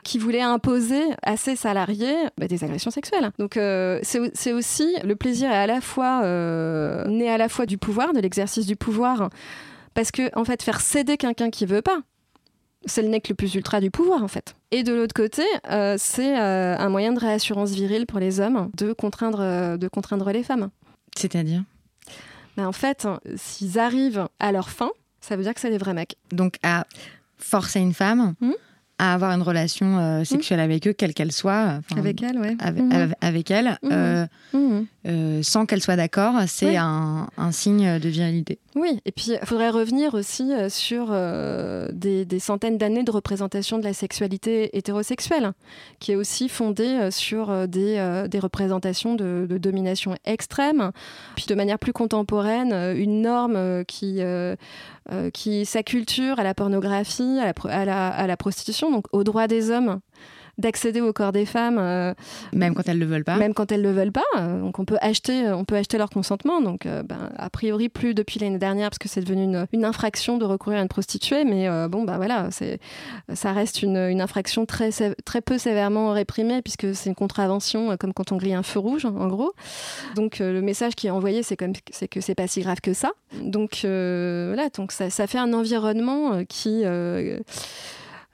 qu'il 0.02 0.20
voulait 0.22 0.40
imposer 0.40 1.02
à 1.22 1.36
ses 1.36 1.56
salariés 1.56 2.16
bah, 2.38 2.46
des 2.46 2.64
agressions 2.64 2.90
sexuelles. 2.90 3.32
Donc 3.38 3.58
c'est 4.02 4.52
aussi 4.52 4.94
le 5.04 5.14
plaisir 5.14 5.50
est 5.50 5.56
à 5.56 5.66
la 5.66 5.82
fois 5.82 6.22
né 7.06 7.28
à 7.28 7.36
la 7.36 7.48
fois 7.50 7.66
du 7.66 7.76
pouvoir, 7.76 8.14
de 8.14 8.20
l'exercice 8.20 8.64
du 8.64 8.76
pouvoir, 8.76 9.28
parce 10.00 10.12
que 10.12 10.30
en 10.38 10.44
fait 10.46 10.62
faire 10.62 10.80
céder 10.80 11.18
quelqu'un 11.18 11.50
qui 11.50 11.66
veut 11.66 11.82
pas, 11.82 12.00
c'est 12.86 13.02
le 13.02 13.08
nec 13.08 13.28
le 13.28 13.34
plus 13.34 13.54
ultra 13.54 13.80
du 13.82 13.90
pouvoir 13.90 14.24
en 14.24 14.28
fait. 14.28 14.54
Et 14.70 14.82
de 14.82 14.94
l'autre 14.94 15.12
côté, 15.14 15.42
euh, 15.70 15.96
c'est 15.98 16.40
euh, 16.40 16.74
un 16.78 16.88
moyen 16.88 17.12
de 17.12 17.20
réassurance 17.20 17.72
virile 17.72 18.06
pour 18.06 18.18
les 18.18 18.40
hommes 18.40 18.70
de 18.78 18.94
contraindre, 18.94 19.40
euh, 19.42 19.76
de 19.76 19.88
contraindre 19.88 20.30
les 20.32 20.42
femmes. 20.42 20.70
C'est-à-dire? 21.14 21.62
Mais 22.56 22.64
en 22.64 22.72
fait, 22.72 23.06
s'ils 23.36 23.78
arrivent 23.78 24.26
à 24.38 24.52
leur 24.52 24.70
fin, 24.70 24.88
ça 25.20 25.36
veut 25.36 25.42
dire 25.42 25.52
que 25.52 25.60
c'est 25.60 25.68
des 25.70 25.76
vrais 25.76 25.92
mecs. 25.92 26.16
Donc 26.32 26.54
à 26.62 26.86
forcer 27.36 27.80
une 27.80 27.92
femme 27.92 28.34
Mhm. 28.40 28.54
à 28.98 29.12
avoir 29.14 29.32
une 29.32 29.42
relation 29.42 29.98
euh, 29.98 30.24
sexuelle 30.24 30.60
avec 30.60 30.86
eux, 30.86 30.94
quelle 30.94 31.12
qu'elle 31.12 31.32
soit, 31.32 31.80
Avec 31.94 32.22
elle, 32.22 32.38
ouais. 32.38 32.56
avec, 32.58 32.82
avec- 32.92 33.16
avec 33.20 33.50
elle, 33.50 33.78
euh. 33.84 34.26
Euh, 35.06 35.42
sans 35.42 35.66
qu'elle 35.66 35.80
soit 35.80 35.96
d'accord, 35.96 36.34
c'est 36.46 36.76
un, 36.76 37.28
un 37.36 37.52
signe 37.52 37.98
de 37.98 38.08
virilité. 38.08 38.58
Oui, 38.76 39.00
et 39.04 39.12
puis 39.12 39.32
il 39.40 39.46
faudrait 39.46 39.70
revenir 39.70 40.14
aussi 40.14 40.52
euh, 40.52 40.68
sur 40.68 41.08
euh, 41.10 41.88
des, 41.92 42.24
des 42.24 42.38
centaines 42.38 42.78
d'années 42.78 43.02
de 43.02 43.10
représentation 43.10 43.78
de 43.78 43.84
la 43.84 43.92
sexualité 43.92 44.76
hétérosexuelle, 44.76 45.52
qui 45.98 46.12
est 46.12 46.16
aussi 46.16 46.48
fondée 46.48 47.08
sur 47.10 47.66
des, 47.66 47.96
euh, 47.98 48.28
des 48.28 48.38
représentations 48.38 49.14
de, 49.14 49.46
de 49.48 49.58
domination 49.58 50.14
extrême, 50.24 50.92
puis 51.34 51.46
de 51.46 51.54
manière 51.54 51.78
plus 51.78 51.92
contemporaine, 51.92 52.72
une 52.96 53.22
norme 53.22 53.84
qui, 53.86 54.20
qui 55.32 55.66
s'acculture 55.66 56.38
à 56.38 56.44
la 56.44 56.54
pornographie, 56.54 57.38
à 57.40 57.46
la, 57.46 57.54
à 57.70 57.84
la, 57.84 58.08
à 58.08 58.26
la 58.26 58.36
prostitution, 58.36 58.90
donc 58.90 59.06
au 59.12 59.24
droit 59.24 59.46
des 59.46 59.70
hommes 59.70 60.00
d'accéder 60.60 61.00
au 61.00 61.12
corps 61.12 61.32
des 61.32 61.46
femmes, 61.46 61.78
euh, 61.78 62.14
Même 62.52 62.74
quand 62.74 62.88
elles 62.88 62.98
ne 62.98 63.04
le 63.04 63.10
veulent 63.10 63.24
pas. 63.24 63.36
même 63.36 63.54
quand 63.54 63.72
elles 63.72 63.82
le 63.82 63.90
veulent 63.92 64.12
pas. 64.12 64.24
Euh, 64.38 64.60
Donc 64.60 64.78
on 64.78 64.84
peut 64.84 64.98
acheter, 65.00 65.48
on 65.50 65.64
peut 65.64 65.76
acheter 65.76 65.98
leur 65.98 66.10
consentement. 66.10 66.60
Donc 66.60 66.86
euh, 66.86 67.02
ben, 67.02 67.30
a 67.36 67.50
priori 67.50 67.88
plus 67.88 68.14
depuis 68.14 68.38
l'année 68.38 68.58
dernière 68.58 68.90
parce 68.90 68.98
que 68.98 69.08
c'est 69.08 69.20
devenu 69.20 69.44
une, 69.44 69.66
une 69.72 69.84
infraction 69.84 70.38
de 70.38 70.44
recourir 70.44 70.78
à 70.78 70.82
une 70.82 70.88
prostituée. 70.88 71.44
Mais 71.44 71.68
euh, 71.68 71.88
bon 71.88 72.04
bah 72.04 72.16
voilà, 72.16 72.48
ça 73.34 73.52
reste 73.52 73.82
une, 73.82 73.96
une 73.96 74.20
infraction 74.20 74.66
très 74.66 74.90
très 75.24 75.40
peu 75.40 75.58
sévèrement 75.58 76.12
réprimée 76.12 76.62
puisque 76.62 76.94
c'est 76.94 77.08
une 77.08 77.14
contravention 77.16 77.90
euh, 77.92 77.96
comme 77.96 78.12
quand 78.12 78.32
on 78.32 78.36
grille 78.36 78.54
un 78.54 78.62
feu 78.62 78.78
rouge 78.78 79.04
en 79.04 79.26
gros. 79.28 79.52
Donc 80.16 80.40
euh, 80.40 80.52
le 80.52 80.60
message 80.62 80.94
qui 80.94 81.06
est 81.06 81.10
envoyé 81.10 81.42
c'est 81.42 81.56
comme 81.56 81.72
c'est 81.90 82.08
que 82.08 82.20
c'est 82.20 82.34
pas 82.34 82.46
si 82.46 82.60
grave 82.60 82.80
que 82.82 82.92
ça. 82.92 83.10
Donc 83.42 83.82
euh, 83.84 84.52
voilà, 84.54 84.68
donc 84.70 84.92
ça, 84.92 85.08
ça 85.10 85.26
fait 85.26 85.38
un 85.38 85.52
environnement 85.52 86.32
euh, 86.34 86.44
qui 86.44 86.82
euh, 86.84 87.38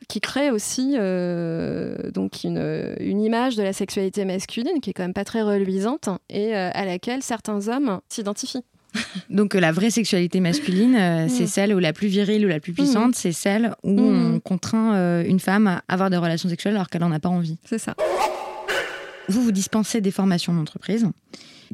qui 0.08 0.20
crée 0.20 0.50
aussi 0.50 0.94
euh, 0.96 2.10
donc 2.12 2.44
une, 2.44 2.94
une 3.00 3.20
image 3.20 3.56
de 3.56 3.62
la 3.62 3.72
sexualité 3.72 4.24
masculine 4.24 4.80
qui 4.80 4.90
est 4.90 4.92
quand 4.92 5.02
même 5.02 5.12
pas 5.14 5.24
très 5.24 5.42
reluisante 5.42 6.08
et 6.30 6.54
euh, 6.56 6.70
à 6.72 6.84
laquelle 6.84 7.22
certains 7.22 7.66
hommes 7.68 8.00
s'identifient. 8.08 8.62
Donc 9.30 9.54
euh, 9.54 9.60
la 9.60 9.72
vraie 9.72 9.90
sexualité 9.90 10.40
masculine, 10.40 10.94
euh, 10.96 11.26
c'est 11.28 11.46
celle 11.46 11.74
ou 11.74 11.78
la 11.80 11.92
plus 11.92 12.06
virile 12.08 12.46
ou 12.46 12.48
la 12.48 12.60
plus 12.60 12.72
puissante, 12.72 13.14
c'est 13.14 13.32
celle 13.32 13.74
où 13.82 13.90
Mhm. 14.00 14.34
on 14.36 14.40
contraint 14.40 15.22
une 15.24 15.40
femme 15.40 15.66
à 15.66 15.82
avoir 15.88 16.08
des 16.08 16.16
relations 16.16 16.48
sexuelles 16.48 16.74
alors 16.76 16.88
qu'elle 16.88 17.02
n'en 17.02 17.12
a 17.12 17.18
pas 17.20 17.28
envie. 17.28 17.58
C'est 17.64 17.78
ça. 17.78 17.94
Vous, 19.28 19.42
vous 19.42 19.52
dispensez 19.52 20.00
des 20.00 20.12
formations 20.12 20.54
d'entreprise. 20.54 21.06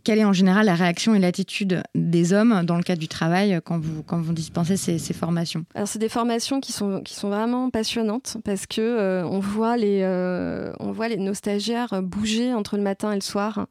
Quelle 0.05 0.19
est 0.19 0.25
en 0.25 0.33
général 0.33 0.67
la 0.67 0.75
réaction 0.75 1.15
et 1.15 1.19
l'attitude 1.19 1.83
des 1.95 2.33
hommes 2.33 2.63
dans 2.65 2.77
le 2.77 2.83
cadre 2.83 3.01
du 3.01 3.09
travail 3.09 3.61
quand 3.65 3.79
vous, 3.79 4.03
quand 4.03 4.21
vous 4.21 4.33
dispensez 4.33 4.77
ces, 4.77 4.99
formations? 5.13 5.65
Alors 5.75 5.89
c'est 5.89 5.99
des 5.99 6.09
formations 6.09 6.61
qui 6.61 6.73
sont 6.73 7.01
qui 7.03 7.15
sont 7.15 7.29
vraiment 7.29 7.71
passionnantes 7.71 8.39
parce 8.45 8.67
que 8.67 8.81
euh, 8.81 9.25
on 9.27 9.41
voit 9.41 9.77
les 9.77 10.01
euh, 10.03 10.73
on 10.81 10.93
voit 10.93 11.09
les 11.09 11.17
nos 11.17 11.35
stagiaires 11.35 12.03
bouger 12.03 12.55
entre 12.55 12.77
le 12.77 12.83
matin 12.83 13.13
et 13.13 13.17
le 13.17 13.21
soir. 13.21 13.67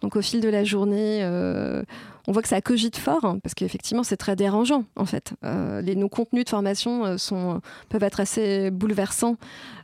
Donc 0.00 0.14
au 0.14 0.22
fil 0.22 0.40
de 0.40 0.48
la 0.48 0.62
journée, 0.62 1.24
euh, 1.24 1.82
on 2.28 2.32
voit 2.32 2.42
que 2.42 2.48
ça 2.48 2.60
cogite 2.60 2.96
fort 2.96 3.36
parce 3.42 3.54
qu'effectivement 3.54 4.04
c'est 4.04 4.16
très 4.16 4.36
dérangeant 4.36 4.84
en 4.96 5.06
fait. 5.06 5.34
Les, 5.42 5.96
nos 5.96 6.08
contenus 6.08 6.44
de 6.44 6.50
formation 6.50 7.18
sont 7.18 7.60
peuvent 7.88 8.04
être 8.04 8.20
assez 8.20 8.70
bouleversants 8.70 9.36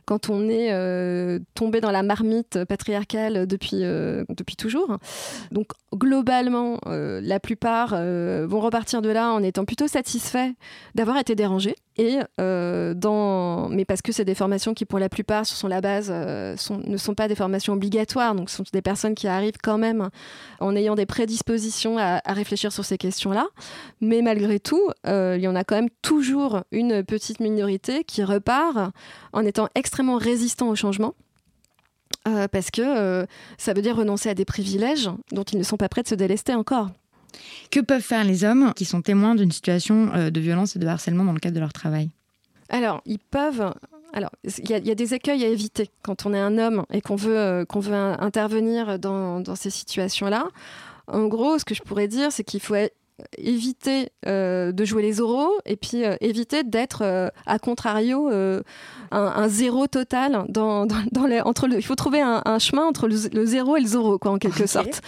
quand 0.05 0.29
on 0.29 0.47
est 0.47 0.71
euh, 0.71 1.39
tombé 1.55 1.81
dans 1.81 1.91
la 1.91 2.03
marmite 2.03 2.63
patriarcale 2.65 3.47
depuis 3.47 3.79
euh, 3.81 4.23
depuis 4.29 4.55
toujours. 4.55 4.97
Donc 5.51 5.67
globalement, 5.93 6.79
euh, 6.87 7.21
la 7.23 7.39
plupart 7.39 7.89
vont 7.91 8.59
repartir 8.59 9.01
de 9.01 9.09
là 9.09 9.31
en 9.31 9.41
étant 9.41 9.65
plutôt 9.65 9.87
satisfaits 9.87 10.51
d'avoir 10.93 11.17
été 11.17 11.35
dérangés. 11.35 11.75
Et 11.97 12.19
dans, 12.37 13.69
mais 13.69 13.85
parce 13.85 14.01
que 14.01 14.11
c'est 14.11 14.25
des 14.25 14.35
formations 14.35 14.73
qui, 14.73 14.83
pour 14.83 14.99
la 14.99 15.07
plupart, 15.07 15.45
sont 15.45 15.69
la 15.69 15.79
base, 15.79 16.11
ne 16.11 16.97
sont 16.97 17.15
pas 17.15 17.29
des 17.29 17.35
formations 17.35 17.71
obligatoires. 17.71 18.35
Donc, 18.35 18.49
ce 18.49 18.57
sont 18.57 18.65
des 18.73 18.81
personnes 18.81 19.15
qui 19.15 19.29
arrivent 19.29 19.59
quand 19.63 19.77
même 19.77 20.09
en 20.59 20.75
ayant 20.75 20.95
des 20.95 21.05
prédispositions 21.05 21.97
à, 21.97 22.19
à 22.25 22.33
réfléchir 22.33 22.73
sur 22.73 22.83
ces 22.83 22.97
questions-là. 22.97 23.47
Mais 24.01 24.21
malgré 24.21 24.59
tout, 24.59 24.89
il 25.05 25.39
y 25.39 25.47
en 25.47 25.55
a 25.55 25.63
quand 25.63 25.75
même 25.75 25.89
toujours 26.01 26.63
une 26.73 27.01
petite 27.01 27.39
minorité 27.39 28.03
qui 28.03 28.25
repart 28.25 28.91
en 29.31 29.45
étant 29.45 29.69
extrêmement 29.73 29.94
résistant 30.17 30.69
au 30.69 30.75
changement. 30.75 31.13
Euh, 32.27 32.47
parce 32.47 32.71
que 32.71 32.81
euh, 32.81 33.25
ça 33.57 33.73
veut 33.73 33.81
dire 33.81 33.95
renoncer 33.95 34.29
à 34.29 34.33
des 34.33 34.45
privilèges 34.45 35.09
dont 35.31 35.43
ils 35.43 35.57
ne 35.59 35.63
sont 35.63 35.77
pas 35.77 35.89
prêts 35.89 36.01
de 36.03 36.07
se 36.07 36.15
délester 36.15 36.53
encore. 36.55 36.89
Que 37.69 37.79
peuvent 37.81 38.01
faire 38.01 38.23
les 38.23 38.43
hommes 38.43 38.73
qui 38.75 38.85
sont 38.85 39.01
témoins 39.01 39.35
d'une 39.35 39.51
situation 39.51 40.11
euh, 40.13 40.29
de 40.31 40.39
violence 40.39 40.75
et 40.75 40.79
de 40.79 40.87
harcèlement 40.87 41.23
dans 41.23 41.33
le 41.33 41.39
cadre 41.39 41.55
de 41.55 41.59
leur 41.59 41.73
travail? 41.73 42.09
Alors, 42.69 43.01
ils 43.05 43.19
peuvent. 43.19 43.71
Alors, 44.13 44.31
il 44.43 44.69
y, 44.69 44.73
a- 44.73 44.77
il 44.77 44.87
y 44.87 44.91
a 44.91 44.95
des 44.95 45.13
écueils 45.13 45.43
à 45.43 45.47
éviter 45.49 45.89
quand 46.01 46.25
on 46.25 46.33
est 46.33 46.39
un 46.39 46.57
homme 46.57 46.85
et 46.91 47.01
qu'on 47.01 47.15
veut, 47.17 47.65
qu'on 47.67 47.79
veut 47.79 47.93
in- 47.93 48.17
intervenir 48.19 48.97
dans, 48.97 49.41
dans 49.41 49.55
ces 49.55 49.69
situations-là. 49.69 50.47
En 51.07 51.25
gros, 51.27 51.59
ce 51.59 51.65
que 51.65 51.75
je 51.75 51.83
pourrais 51.83 52.07
dire, 52.07 52.31
c'est 52.31 52.43
qu'il 52.43 52.61
faut 52.61 52.75
éviter 53.37 54.09
euh, 54.27 54.71
de 54.71 54.85
jouer 54.85 55.01
les 55.01 55.21
oraux 55.21 55.53
et 55.65 55.75
puis 55.77 56.03
euh, 56.03 56.15
éviter 56.21 56.63
d'être, 56.63 57.01
euh, 57.03 57.29
à 57.45 57.59
contrario, 57.59 58.29
un, 58.29 58.61
un 59.11 59.47
zéro 59.47 59.87
total 59.87 60.45
dans, 60.49 60.85
dans, 60.85 60.97
dans 61.11 61.25
les, 61.25 61.39
entre 61.41 61.67
le, 61.67 61.77
il 61.77 61.83
faut 61.85 61.95
trouver 61.95 62.21
un, 62.21 62.41
un 62.45 62.59
chemin 62.59 62.85
entre 62.85 63.07
le, 63.07 63.15
le 63.33 63.45
zéro 63.45 63.77
et 63.77 63.81
le 63.81 63.87
zéro, 63.87 64.17
quoi, 64.17 64.31
en 64.31 64.37
quelque 64.37 64.67
sorte. 64.67 65.01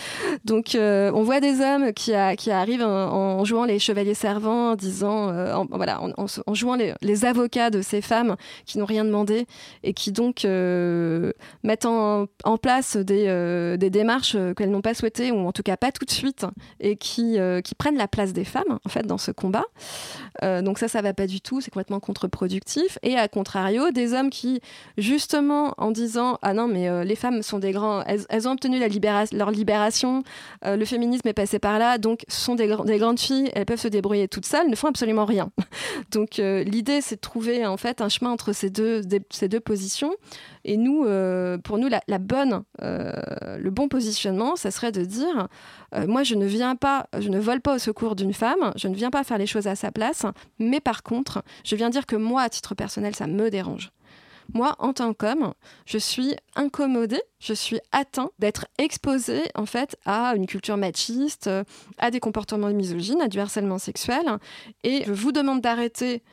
Donc, 0.45 0.77
on 0.79 1.23
voit 1.23 1.39
des 1.39 1.61
hommes 1.61 1.93
qui, 1.93 2.13
a- 2.13 2.35
qui 2.35 2.51
arrivent 2.51 2.83
en, 2.83 3.39
en 3.39 3.45
jouant 3.45 3.65
les 3.65 3.79
chevaliers 3.79 4.13
servants, 4.13 4.71
en 4.71 4.75
disant, 4.75 5.29
en, 5.53 5.65
voilà, 5.69 6.01
en, 6.01 6.53
jouant 6.53 6.75
les, 6.75 6.93
les 7.01 7.25
avocats 7.25 7.69
de 7.69 7.81
ces 7.81 8.01
femmes 8.01 8.35
qui 8.65 8.77
n'ont 8.77 8.85
rien 8.85 9.03
demandé 9.03 9.45
et 9.83 9.93
qui 9.93 10.11
donc 10.11 10.43
mettent 10.45 11.85
en, 11.85 12.27
en 12.43 12.57
place 12.57 12.95
des, 12.97 13.75
des 13.77 13.89
démarches 13.89 14.37
qu'elles 14.55 14.71
n'ont 14.71 14.81
pas 14.81 14.93
souhaitées 14.93 15.31
ou 15.31 15.39
en 15.47 15.51
tout 15.51 15.63
cas 15.63 15.77
pas 15.77 15.91
tout 15.91 16.05
de 16.05 16.11
suite 16.11 16.45
et 16.79 16.95
qui, 16.95 17.37
qui 17.63 17.75
prennent 17.75 17.96
la 17.97 18.07
place 18.07 18.33
des 18.33 18.45
femmes 18.45 18.79
en 18.85 18.89
fait 18.89 19.05
dans 19.05 19.17
ce 19.17 19.31
combat. 19.31 19.65
Euh, 20.43 20.61
donc 20.61 20.79
ça, 20.79 20.87
ça 20.87 21.01
va 21.01 21.13
pas 21.13 21.27
du 21.27 21.41
tout, 21.41 21.61
c'est 21.61 21.71
complètement 21.71 21.99
contre-productif. 21.99 22.97
Et 23.03 23.15
à 23.15 23.27
contrario, 23.27 23.91
des 23.91 24.13
hommes 24.13 24.29
qui, 24.29 24.61
justement, 24.97 25.73
en 25.77 25.91
disant 25.91 26.37
ah 26.41 26.53
non 26.53 26.67
mais 26.67 26.87
euh, 26.87 27.03
les 27.03 27.15
femmes 27.15 27.41
sont 27.41 27.59
des 27.59 27.71
grands, 27.71 28.03
elles, 28.03 28.47
ont 28.47 28.51
obtenu 28.51 28.79
la 28.79 28.87
libéra- 28.87 29.25
leur 29.33 29.51
libération, 29.51 30.23
euh, 30.65 30.75
le 30.75 30.85
féminisme 30.85 31.27
est 31.27 31.33
passé 31.33 31.59
par 31.59 31.79
là, 31.79 31.97
donc 31.97 32.23
sont 32.27 32.55
des, 32.55 32.67
gr- 32.67 32.85
des 32.85 32.97
grandes 32.97 33.19
filles, 33.19 33.49
elles 33.53 33.65
peuvent 33.65 33.79
se 33.79 33.87
débrouiller 33.87 34.27
toutes 34.27 34.45
seules, 34.45 34.69
ne 34.69 34.75
font 34.75 34.87
absolument 34.87 35.25
rien. 35.25 35.49
donc 36.11 36.37
l'idée 36.37 37.01
c'est 37.01 37.15
de 37.15 37.21
trouver 37.21 37.65
en 37.65 37.77
fait 37.77 38.01
un 38.01 38.09
chemin 38.09 38.31
entre 38.31 38.53
ces 38.53 38.69
deux, 38.69 39.01
ces 39.29 39.47
deux 39.47 39.59
positions 39.59 40.13
Et 40.67 40.75
nous, 40.75 41.05
pour 41.63 41.77
nous, 41.77 41.87
la, 41.87 42.17
bonne, 42.19 42.63
le 42.79 43.69
bon 43.69 43.87
positionnement, 43.87 44.55
ça 44.57 44.69
serait 44.69 44.91
de 44.91 45.05
dire, 45.05 45.47
moi, 46.07 46.23
je 46.23 46.35
ne 46.35 46.45
viens 46.45 46.75
pas, 46.75 47.07
je 47.17 47.29
ne 47.29 47.39
vole 47.39 47.61
pas 47.61 47.75
au 47.75 47.79
secours 47.79 48.15
d'une 48.15 48.33
femme, 48.33 48.73
je 48.75 48.89
ne 48.89 48.93
viens 48.93 49.09
pas 49.09 49.23
faire 49.23 49.37
les 49.37 49.47
choses 49.47 49.67
à 49.67 49.75
sa 49.75 49.91
place, 49.91 50.25
mais 50.59 50.81
par 50.81 51.03
contre, 51.03 51.41
je 51.63 51.75
viens 51.77 51.89
dire 51.89 52.05
que 52.05 52.17
moi, 52.17 52.41
à 52.41 52.49
titre 52.49 52.75
personnel, 52.75 53.15
ça 53.15 53.27
me 53.27 53.49
dérange. 53.49 53.91
Moi, 54.53 54.75
en 54.79 54.93
tant 54.93 55.13
qu'homme, 55.13 55.53
je 55.85 55.97
suis 55.97 56.35
incommodée, 56.55 57.21
je 57.39 57.53
suis 57.53 57.79
atteint 57.91 58.29
d'être 58.39 58.65
exposée 58.77 59.43
en 59.55 59.65
fait 59.65 59.97
à 60.05 60.35
une 60.35 60.47
culture 60.47 60.77
machiste, 60.77 61.47
euh, 61.47 61.63
à 61.97 62.11
des 62.11 62.19
comportements 62.19 62.69
misogynes, 62.69 63.21
à 63.21 63.27
du 63.27 63.39
harcèlement 63.39 63.77
sexuel. 63.77 64.25
Et 64.83 65.03
je 65.05 65.11
vous 65.11 65.31
demande 65.31 65.61
d'arrêter, 65.61 66.23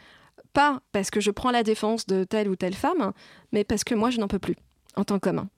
pas 0.55 0.81
parce 0.93 1.11
que 1.11 1.21
je 1.21 1.31
prends 1.31 1.51
la 1.51 1.62
défense 1.62 2.07
de 2.07 2.25
telle 2.25 2.49
ou 2.49 2.57
telle 2.57 2.75
femme, 2.75 3.12
mais 3.53 3.64
parce 3.64 3.85
que 3.85 3.95
moi, 3.95 4.11
je 4.11 4.19
n'en 4.19 4.29
peux 4.29 4.38
plus 4.38 4.57
en 4.97 5.05
tant 5.05 5.19
qu'homme. 5.19 5.49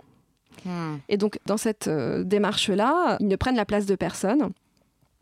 Hmm. 0.65 0.97
Et 1.09 1.17
donc, 1.17 1.39
dans 1.47 1.59
cette 1.59 1.87
euh, 1.87 2.25
démarche-là, 2.25 3.19
ils 3.21 3.29
ne 3.29 3.37
prennent 3.37 3.57
la 3.57 3.67
place 3.67 3.87
de 3.87 3.95
personne 3.95 4.53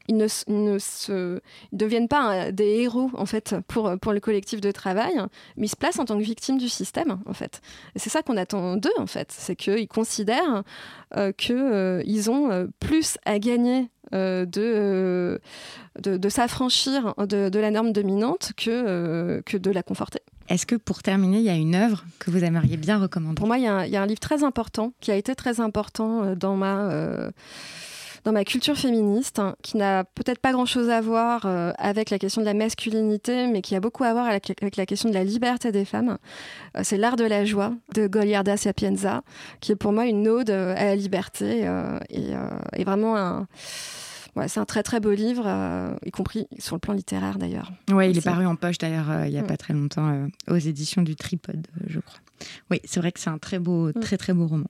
ils 0.08 0.16
ne, 0.16 0.78
se, 0.78 1.40
deviennent 1.72 2.08
pas 2.08 2.52
des 2.52 2.82
héros 2.82 3.10
en 3.14 3.26
fait 3.26 3.56
pour, 3.68 3.98
pour 4.00 4.12
le 4.12 4.20
collectif 4.20 4.60
de 4.60 4.70
travail, 4.70 5.14
mais 5.56 5.66
ils 5.66 5.70
se 5.70 5.76
placent 5.76 5.98
en 5.98 6.04
tant 6.04 6.18
que 6.18 6.22
victimes 6.22 6.58
du 6.58 6.68
système 6.68 7.18
en 7.26 7.32
fait. 7.32 7.60
Et 7.94 7.98
c'est 7.98 8.10
ça 8.10 8.22
qu'on 8.22 8.36
attend 8.36 8.76
d'eux 8.76 8.90
en 8.98 9.06
fait, 9.06 9.32
c'est 9.32 9.56
qu'ils 9.56 9.88
considèrent 9.88 10.62
euh, 11.16 11.32
qu'ils 11.32 11.56
euh, 11.56 12.28
ont 12.28 12.50
euh, 12.50 12.66
plus 12.80 13.16
à 13.24 13.38
gagner 13.38 13.88
de, 14.14 15.40
de, 16.00 16.28
s'affranchir 16.28 17.14
de, 17.18 17.58
la 17.58 17.70
norme 17.70 17.92
dominante 17.92 18.52
que, 18.56 19.42
que 19.44 19.56
de 19.56 19.70
la 19.70 19.82
conforter. 19.82 20.20
Est-ce 20.48 20.66
que 20.66 20.76
pour 20.76 21.02
terminer, 21.02 21.38
il 21.38 21.44
y 21.44 21.50
a 21.50 21.54
une 21.54 21.74
œuvre 21.74 22.04
que 22.18 22.30
vous 22.30 22.44
aimeriez 22.44 22.76
bien 22.76 22.98
recommander? 22.98 23.36
Pour 23.36 23.46
moi, 23.46 23.58
il 23.58 23.64
y, 23.64 23.66
a 23.66 24.02
un, 24.02 24.06
livre 24.06 24.20
très 24.20 24.44
important 24.44 24.92
qui 25.00 25.10
a 25.10 25.16
été 25.16 25.34
très 25.34 25.60
important 25.60 26.34
dans 26.36 26.56
ma 26.56 27.30
dans 28.24 28.32
ma 28.32 28.44
culture 28.44 28.76
féministe, 28.76 29.38
hein, 29.38 29.54
qui 29.62 29.76
n'a 29.76 30.04
peut-être 30.04 30.38
pas 30.38 30.52
grand-chose 30.52 30.88
à 30.88 31.00
voir 31.00 31.42
euh, 31.44 31.72
avec 31.76 32.08
la 32.08 32.18
question 32.18 32.40
de 32.40 32.46
la 32.46 32.54
masculinité, 32.54 33.46
mais 33.46 33.60
qui 33.60 33.76
a 33.76 33.80
beaucoup 33.80 34.02
à 34.02 34.12
voir 34.12 34.26
avec, 34.26 34.76
la 34.76 34.86
question 34.86 35.10
de 35.10 35.14
la 35.14 35.24
liberté 35.24 35.72
des 35.72 35.84
femmes. 35.84 36.16
Euh, 36.76 36.80
c'est 36.82 36.96
L'art 36.96 37.16
de 37.16 37.24
la 37.24 37.44
joie 37.44 37.74
de 37.94 38.06
Goliarda 38.06 38.56
Sapienza, 38.56 39.22
qui 39.60 39.72
est 39.72 39.76
pour 39.76 39.92
moi 39.92 40.06
une 40.06 40.26
ode 40.26 40.50
euh, 40.50 40.74
à 40.76 40.84
la 40.86 40.96
liberté 40.96 41.68
et, 42.10 42.84
vraiment 42.84 43.16
un... 43.16 43.46
c'est 44.46 44.60
un 44.60 44.64
très 44.64 44.82
très 44.82 45.00
beau 45.00 45.12
livre, 45.12 45.46
y 46.04 46.10
compris 46.10 46.46
sur 46.58 46.76
le 46.76 46.80
plan 46.80 46.94
littéraire 46.94 47.38
d'ailleurs. 47.38 47.72
Oui, 47.92 48.10
il 48.10 48.18
est 48.18 48.24
paru 48.24 48.46
en 48.46 48.56
poche 48.56 48.78
d'ailleurs 48.78 49.24
il 49.26 49.30
n'y 49.30 49.38
a 49.38 49.42
mm. 49.42 49.46
pas 49.46 49.56
très 49.56 49.74
longtemps 49.74 50.28
aux 50.48 50.56
éditions 50.56 51.02
du 51.02 51.16
Tripod, 51.16 51.66
je 51.86 52.00
crois. 52.00 52.20
Oui, 52.70 52.80
c'est 52.84 53.00
vrai 53.00 53.12
que 53.12 53.20
c'est 53.20 53.30
un 53.30 53.38
très 53.38 53.58
beau, 53.58 53.88
mm. 53.88 54.00
très 54.00 54.16
très 54.16 54.32
beau 54.32 54.46
roman. 54.46 54.66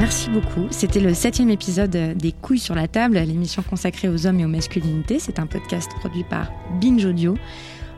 Merci 0.00 0.30
beaucoup. 0.30 0.66
C'était 0.70 0.98
le 0.98 1.12
septième 1.12 1.50
épisode 1.50 1.90
des 1.90 2.32
Couilles 2.32 2.58
sur 2.58 2.74
la 2.74 2.88
table, 2.88 3.18
l'émission 3.18 3.62
consacrée 3.62 4.08
aux 4.08 4.26
hommes 4.26 4.40
et 4.40 4.44
aux 4.46 4.48
masculinités. 4.48 5.18
C'est 5.18 5.38
un 5.38 5.46
podcast 5.46 5.90
produit 6.00 6.24
par 6.24 6.50
Binge 6.80 7.04
Audio. 7.04 7.36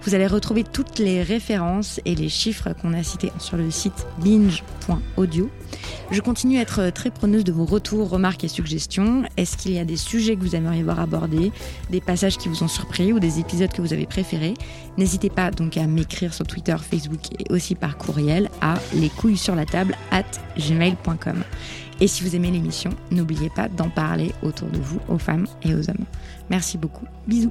Vous 0.05 0.15
allez 0.15 0.27
retrouver 0.27 0.65
toutes 0.65 0.99
les 0.99 1.23
références 1.23 2.01
et 2.05 2.15
les 2.15 2.29
chiffres 2.29 2.73
qu'on 2.73 2.93
a 2.93 3.03
cités 3.03 3.33
sur 3.39 3.57
le 3.57 3.71
site 3.71 4.07
binge.audio. 4.19 5.49
Je 6.11 6.21
continue 6.21 6.59
à 6.59 6.63
être 6.63 6.91
très 6.91 7.11
preneuse 7.11 7.45
de 7.45 7.53
vos 7.53 7.65
retours, 7.65 8.11
remarques 8.11 8.43
et 8.45 8.49
suggestions. 8.49 9.23
Est-ce 9.37 9.57
qu'il 9.57 9.73
y 9.73 9.79
a 9.79 9.85
des 9.85 9.97
sujets 9.97 10.37
que 10.37 10.41
vous 10.41 10.57
aimeriez 10.57 10.83
voir 10.83 10.99
abordés, 10.99 11.53
des 11.91 12.01
passages 12.01 12.37
qui 12.37 12.49
vous 12.49 12.65
ont 12.65 12.69
surpris 12.69 13.13
ou 13.13 13.21
des 13.21 13.39
épisodes 13.39 13.73
que 13.73 13.81
vous 13.81 13.93
avez 13.93 14.07
préférés? 14.07 14.55
N'hésitez 14.99 15.31
pas 15.31 15.51
donc 15.51 15.77
à 15.77 15.87
m'écrire 15.87 16.35
sur 16.35 16.47
Twitter, 16.47 16.77
Facebook 16.79 17.21
et 17.39 17.53
aussi 17.53 17.75
par 17.77 17.97
courriel 17.97 18.51
à 18.61 18.75
les 18.95 19.09
couilles 19.09 19.39
sur 19.39 19.55
la 19.55 19.67
table 19.67 19.97
at 20.11 20.25
gmail.com. 20.59 21.45
Et 22.01 22.09
si 22.09 22.25
vous 22.25 22.35
aimez 22.35 22.51
l'émission, 22.51 22.91
n'oubliez 23.13 23.51
pas 23.51 23.69
d'en 23.69 23.89
parler 23.89 24.33
autour 24.43 24.69
de 24.69 24.79
vous, 24.79 25.01
aux 25.09 25.19
femmes 25.19 25.47
et 25.63 25.75
aux 25.75 25.89
hommes. 25.89 26.05
Merci 26.51 26.77
beaucoup. 26.77 27.07
Bisous. 27.29 27.51